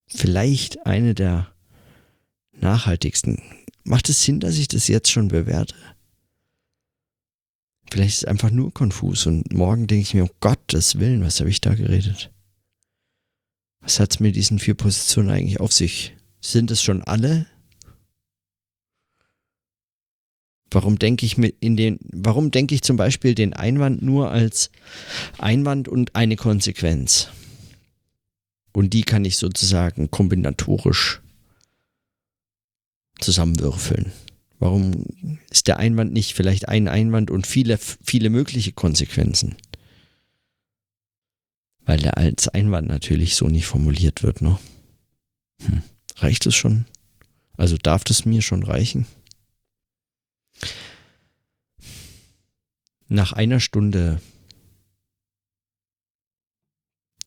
[0.08, 1.54] vielleicht eine der
[2.54, 3.42] nachhaltigsten.
[3.84, 5.76] Macht es Sinn, dass ich das jetzt schon bewerte?
[7.92, 11.40] Vielleicht ist es einfach nur konfus und morgen denke ich mir, um Gottes Willen, was
[11.40, 12.32] habe ich da geredet?
[13.82, 16.16] Was hat es mit diesen vier Positionen eigentlich auf sich?
[16.42, 17.46] Sind es schon alle?
[20.72, 24.72] Warum denke ich mit in den, warum denke ich zum Beispiel den Einwand nur als
[25.38, 27.30] Einwand und eine Konsequenz?
[28.72, 31.22] Und die kann ich sozusagen kombinatorisch
[33.20, 34.12] zusammenwürfeln.
[34.64, 35.08] Warum
[35.50, 39.58] ist der Einwand nicht vielleicht ein Einwand und viele, viele mögliche Konsequenzen?
[41.82, 44.58] Weil der als Einwand natürlich so nicht formuliert wird, ne?
[45.66, 45.84] Hm.
[46.16, 46.86] Reicht es schon?
[47.58, 49.06] Also darf das mir schon reichen?
[53.10, 54.22] Nach einer Stunde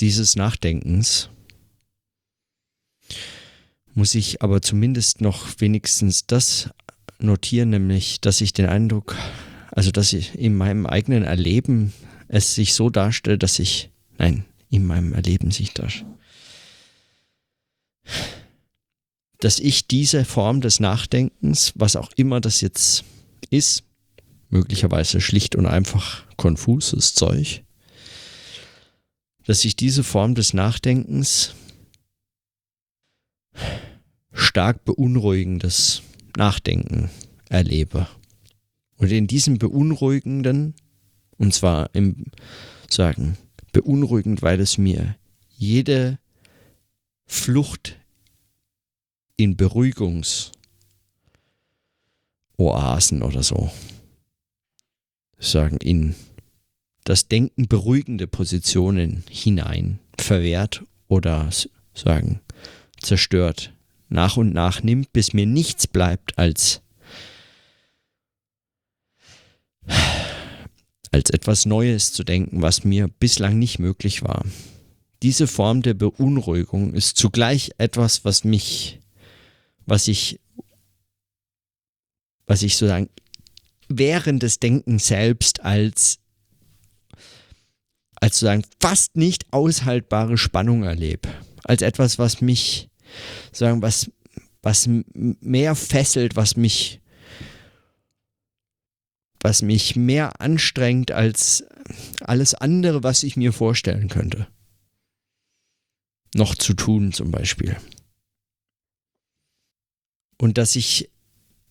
[0.00, 1.28] dieses Nachdenkens
[3.92, 6.70] muss ich aber zumindest noch wenigstens das
[7.18, 9.16] notieren, nämlich, dass ich den Eindruck,
[9.70, 11.92] also dass ich in meinem eigenen Erleben
[12.28, 16.10] es sich so darstellt, dass ich, nein, in meinem Erleben sich darstellt,
[19.40, 23.04] dass ich diese Form des Nachdenkens, was auch immer das jetzt
[23.50, 23.84] ist,
[24.48, 27.62] möglicherweise schlicht und einfach konfuses Zeug,
[29.44, 31.54] dass ich diese Form des Nachdenkens
[34.32, 36.02] stark beunruhigendes
[36.36, 37.10] Nachdenken
[37.48, 38.08] erlebe.
[38.96, 40.74] Und in diesem beunruhigenden,
[41.38, 42.26] und zwar im
[42.88, 43.36] sagen,
[43.72, 45.16] beunruhigend, weil es mir
[45.56, 46.18] jede
[47.26, 47.96] Flucht
[49.36, 50.52] in Beruhigungsoasen
[53.22, 53.70] oder so,
[55.38, 56.14] sagen, in
[57.04, 61.50] das Denken beruhigende Positionen hinein verwehrt oder
[61.94, 62.40] sagen,
[62.98, 63.72] zerstört
[64.08, 66.82] nach und nach nimmt, bis mir nichts bleibt als
[71.16, 74.44] als etwas Neues zu denken, was mir bislang nicht möglich war.
[75.22, 79.00] Diese Form der Beunruhigung ist zugleich etwas, was mich,
[79.86, 80.40] was ich,
[82.46, 83.08] was ich sozusagen
[83.88, 86.18] während des Denkens selbst als,
[88.16, 91.30] als sozusagen fast nicht aushaltbare Spannung erlebe.
[91.64, 92.90] Als etwas, was mich
[93.52, 94.10] sagen, was,
[94.62, 97.00] was mehr fesselt, was mich,
[99.40, 101.64] was mich mehr anstrengt als
[102.20, 104.48] alles andere, was ich mir vorstellen könnte.
[106.34, 107.76] Noch zu tun zum Beispiel.
[110.38, 111.08] Und dass ich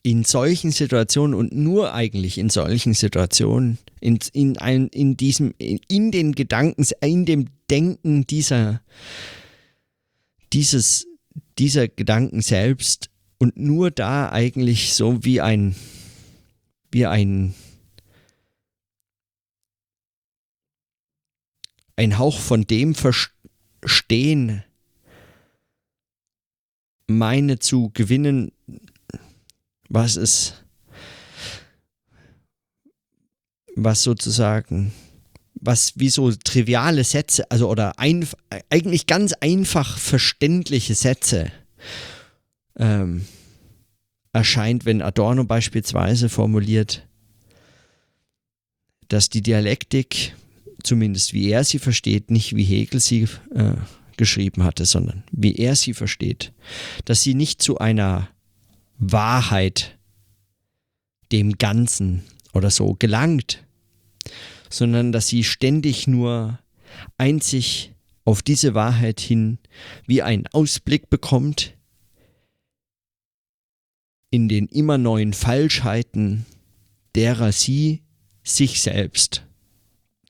[0.06, 5.80] in solchen Situationen und nur eigentlich in solchen Situationen, in, in, ein, in diesem, in,
[5.88, 8.82] in den Gedanken, in dem Denken dieser,
[10.54, 11.08] dieses
[11.58, 15.76] dieser Gedanken selbst und nur da eigentlich so wie ein,
[16.92, 17.54] wie ein,
[21.96, 24.64] ein Hauch von dem Verstehen
[27.08, 28.52] meine zu gewinnen,
[29.90, 30.54] was es,
[33.76, 34.92] was sozusagen,
[35.56, 38.28] was wie so triviale Sätze, also oder ein,
[38.70, 41.52] eigentlich ganz einfach verständliche Sätze
[42.78, 43.26] ähm,
[44.34, 47.08] erscheint, wenn Adorno beispielsweise formuliert,
[49.08, 50.36] dass die Dialektik,
[50.84, 53.74] zumindest wie er sie versteht, nicht wie Hegel sie äh,
[54.18, 56.54] geschrieben hatte, sondern wie er sie versteht,
[57.06, 58.30] dass sie nicht zu einer
[58.98, 59.98] Wahrheit,
[61.32, 63.64] dem Ganzen oder so gelangt,
[64.70, 66.60] sondern dass sie ständig nur
[67.18, 67.94] einzig
[68.24, 69.60] auf diese Wahrheit hin
[70.06, 71.76] wie einen Ausblick bekommt
[74.32, 76.46] in den immer neuen Falschheiten,
[77.16, 78.02] derer sie
[78.44, 79.46] sich selbst,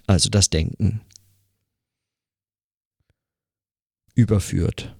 [0.06, 1.02] also das Denken,
[4.14, 4.96] überführt.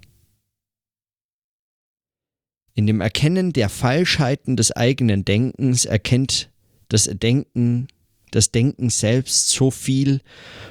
[2.74, 6.52] In dem Erkennen der Falschheiten des eigenen Denkens erkennt
[6.90, 7.88] das Denken,
[8.36, 10.22] das Denken selbst so viel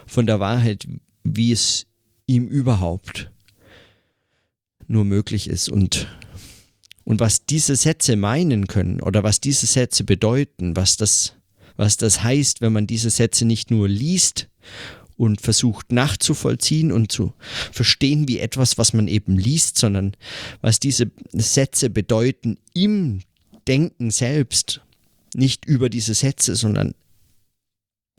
[0.06, 0.86] von der Wahrheit,
[1.24, 1.86] wie es
[2.26, 3.30] ihm überhaupt
[4.86, 5.68] nur möglich ist.
[5.68, 6.06] Und,
[7.04, 11.34] und was diese Sätze meinen können oder was diese Sätze bedeuten, was das,
[11.76, 14.48] was das heißt, wenn man diese Sätze nicht nur liest
[15.16, 17.32] und versucht nachzuvollziehen und zu
[17.72, 20.16] verstehen wie etwas, was man eben liest, sondern
[20.60, 23.20] was diese Sätze bedeuten im
[23.66, 24.82] Denken selbst,
[25.34, 26.94] nicht über diese Sätze, sondern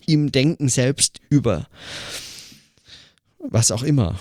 [0.08, 1.68] im Denken selbst über
[3.50, 4.20] was auch immer.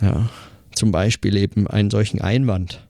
[0.00, 0.30] Ja,
[0.74, 2.86] zum Beispiel eben einen solchen Einwand.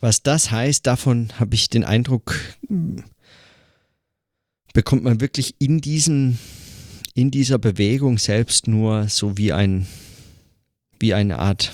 [0.00, 2.38] Was das heißt, davon habe ich den Eindruck,
[4.72, 6.38] bekommt man wirklich in diesem,
[7.14, 9.86] in dieser Bewegung selbst nur so wie ein,
[11.00, 11.72] wie eine Art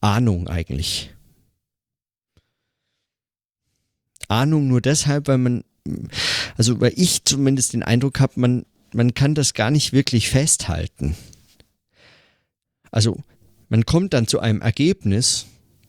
[0.00, 1.13] Ahnung eigentlich.
[4.28, 5.64] Ahnung nur deshalb, weil man,
[6.56, 11.16] also weil ich zumindest den Eindruck habe, man, man kann das gar nicht wirklich festhalten.
[12.90, 13.18] Also
[13.68, 15.46] man kommt dann zu einem Ergebnis,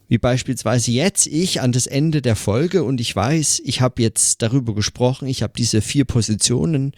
[0.07, 4.41] wie beispielsweise jetzt ich an das Ende der Folge und ich weiß, ich habe jetzt
[4.41, 6.93] darüber gesprochen, ich habe diese vier Positionen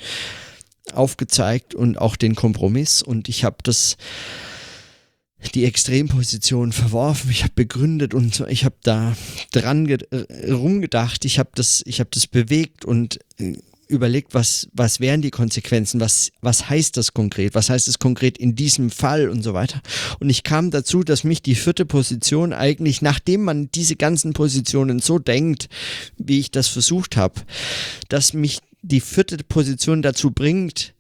[0.94, 3.98] aufgezeigt und auch den Kompromiss und ich habe das
[5.54, 9.16] die Extremposition verworfen, ich habe begründet und ich habe da
[9.52, 9.88] dran
[10.50, 13.54] rumgedacht, ich habe das ich habe das bewegt und äh,
[13.88, 18.38] überlegt, was, was wären die Konsequenzen, was, was heißt das konkret, was heißt es konkret
[18.38, 19.82] in diesem Fall und so weiter.
[20.20, 25.00] Und ich kam dazu, dass mich die vierte Position eigentlich, nachdem man diese ganzen Positionen
[25.00, 25.70] so denkt,
[26.18, 27.42] wie ich das versucht habe,
[28.10, 30.94] dass mich die vierte Position dazu bringt,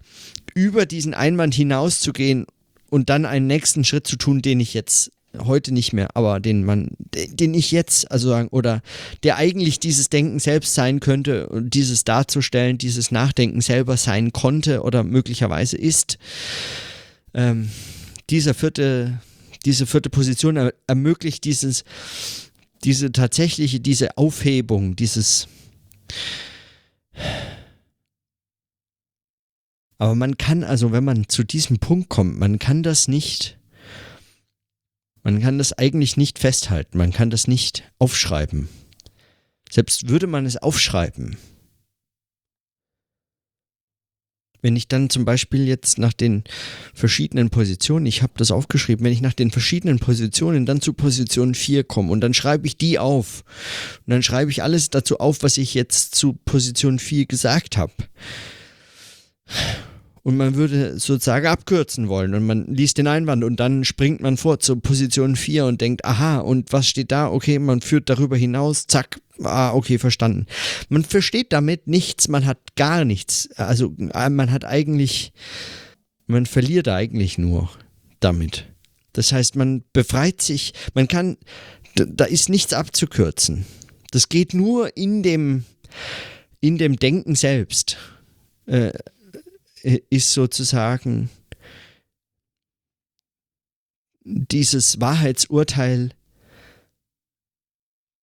[0.55, 2.45] über diesen Einwand hinauszugehen
[2.89, 6.63] und dann einen nächsten Schritt zu tun, den ich jetzt heute nicht mehr, aber den
[6.63, 8.81] man, den ich jetzt, also sagen, oder
[9.23, 14.81] der eigentlich dieses Denken selbst sein könnte und dieses darzustellen, dieses Nachdenken selber sein konnte
[14.81, 16.17] oder möglicherweise ist.
[17.33, 17.69] Ähm,
[18.29, 19.19] dieser vierte,
[19.65, 21.83] diese vierte Position er, ermöglicht dieses,
[22.83, 25.47] diese tatsächliche, diese Aufhebung, dieses
[29.97, 33.57] aber man kann also, wenn man zu diesem Punkt kommt, man kann das nicht
[35.27, 38.69] man kann das eigentlich nicht festhalten, man kann das nicht aufschreiben.
[39.69, 41.35] Selbst würde man es aufschreiben.
[44.61, 46.45] Wenn ich dann zum Beispiel jetzt nach den
[46.93, 51.55] verschiedenen Positionen, ich habe das aufgeschrieben, wenn ich nach den verschiedenen Positionen dann zu Position
[51.55, 53.43] 4 komme und dann schreibe ich die auf
[54.05, 57.91] und dann schreibe ich alles dazu auf, was ich jetzt zu Position 4 gesagt habe
[60.27, 64.35] und man würde sozusagen abkürzen wollen und man liest den Einwand und dann springt man
[64.35, 67.31] vor zur Position 4 und denkt, aha, und was steht da?
[67.31, 70.45] Okay, man führt darüber hinaus, zack, ah, okay, verstanden.
[70.89, 73.49] Man versteht damit nichts, man hat gar nichts.
[73.55, 75.31] Also äh, man hat eigentlich,
[76.25, 77.69] man verliert eigentlich nur
[78.19, 78.65] damit.
[79.13, 81.37] Das heißt, man befreit sich, man kann,
[81.95, 83.65] da ist nichts abzukürzen.
[84.11, 85.63] Das geht nur in dem,
[86.59, 87.95] in dem Denken selbst.
[88.65, 88.91] Äh,
[89.83, 91.29] ist sozusagen
[94.23, 96.11] dieses Wahrheitsurteil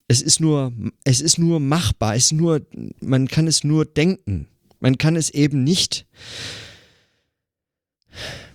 [0.07, 0.73] es ist nur
[1.05, 2.61] es ist nur machbar, es nur
[3.01, 4.49] man kann es nur denken.
[4.81, 6.07] Man kann es eben nicht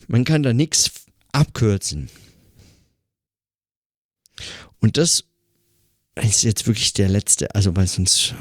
[0.10, 0.91] man kann da nichts
[1.32, 2.10] abkürzen.
[4.80, 5.24] Und das
[6.16, 8.36] ist jetzt wirklich der letzte, also weil sonst äh,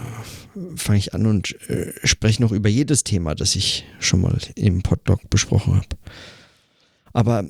[0.76, 4.82] fange ich an und äh, spreche noch über jedes Thema, das ich schon mal im
[4.82, 5.88] Podlog besprochen habe.
[7.12, 7.48] Aber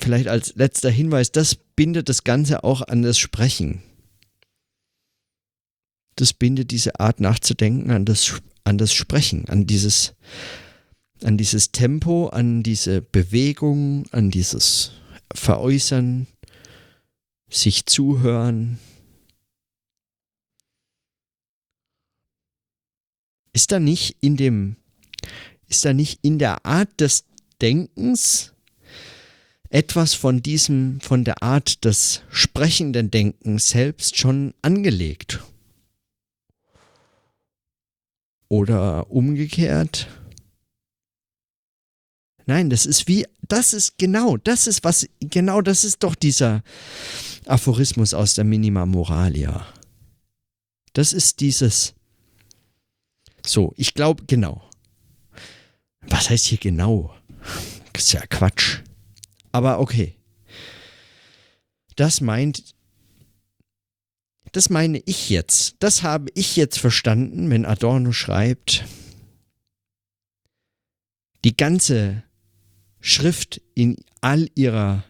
[0.00, 3.82] vielleicht als letzter Hinweis, das bindet das Ganze auch an das Sprechen.
[6.16, 10.14] Das bindet diese Art nachzudenken an das, an das Sprechen, an dieses,
[11.22, 14.92] an dieses Tempo, an diese Bewegung, an dieses
[15.32, 16.26] Veräußern,
[17.50, 18.78] sich zuhören.
[23.58, 24.76] Ist da nicht in dem,
[25.66, 27.24] ist da nicht in der Art des
[27.60, 28.52] Denkens
[29.68, 35.40] etwas von diesem, von der Art des sprechenden Denkens selbst schon angelegt?
[38.46, 40.06] Oder umgekehrt?
[42.46, 46.62] Nein, das ist wie, das ist genau, das ist was, genau das ist doch dieser
[47.44, 49.66] Aphorismus aus der Minima Moralia.
[50.92, 51.96] Das ist dieses,
[53.44, 54.68] so, ich glaube, genau.
[56.02, 57.14] Was heißt hier genau?
[57.92, 58.80] Das ist ja Quatsch.
[59.52, 60.16] Aber okay.
[61.96, 62.74] Das meint,
[64.52, 65.76] das meine ich jetzt.
[65.80, 68.84] Das habe ich jetzt verstanden, wenn Adorno schreibt,
[71.44, 72.22] die ganze
[73.00, 75.04] Schrift in all ihrer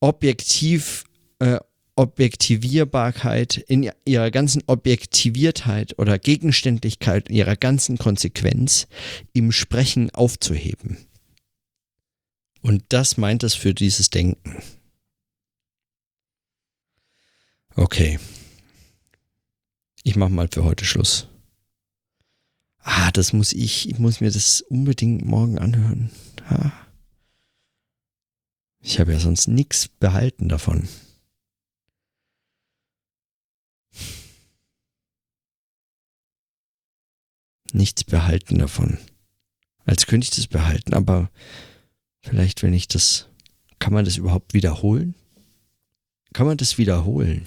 [0.00, 1.04] objektiv,
[1.40, 1.58] äh,
[1.98, 8.86] Objektivierbarkeit, in ihrer ganzen Objektiviertheit oder Gegenständlichkeit, in ihrer ganzen Konsequenz
[9.32, 10.98] im Sprechen aufzuheben.
[12.62, 14.62] Und das meint es für dieses Denken.
[17.74, 18.20] Okay.
[20.04, 21.26] Ich mache mal für heute Schluss.
[22.78, 26.10] Ah, das muss ich, ich muss mir das unbedingt morgen anhören.
[26.48, 26.70] Ah.
[28.78, 30.88] Ich habe ja sonst nichts behalten davon.
[37.72, 38.98] Nichts behalten davon.
[39.84, 41.30] Als könnte ich das behalten, aber
[42.22, 43.28] vielleicht, wenn ich das.
[43.78, 45.14] Kann man das überhaupt wiederholen?
[46.32, 47.46] Kann man das wiederholen?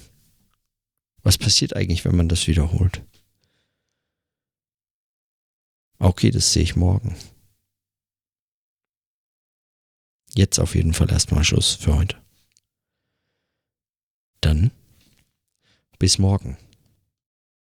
[1.23, 3.03] Was passiert eigentlich, wenn man das wiederholt?
[5.99, 7.15] Okay, das sehe ich morgen.
[10.33, 12.17] Jetzt auf jeden Fall erstmal Schluss für heute.
[14.39, 14.71] Dann
[15.99, 16.57] bis morgen.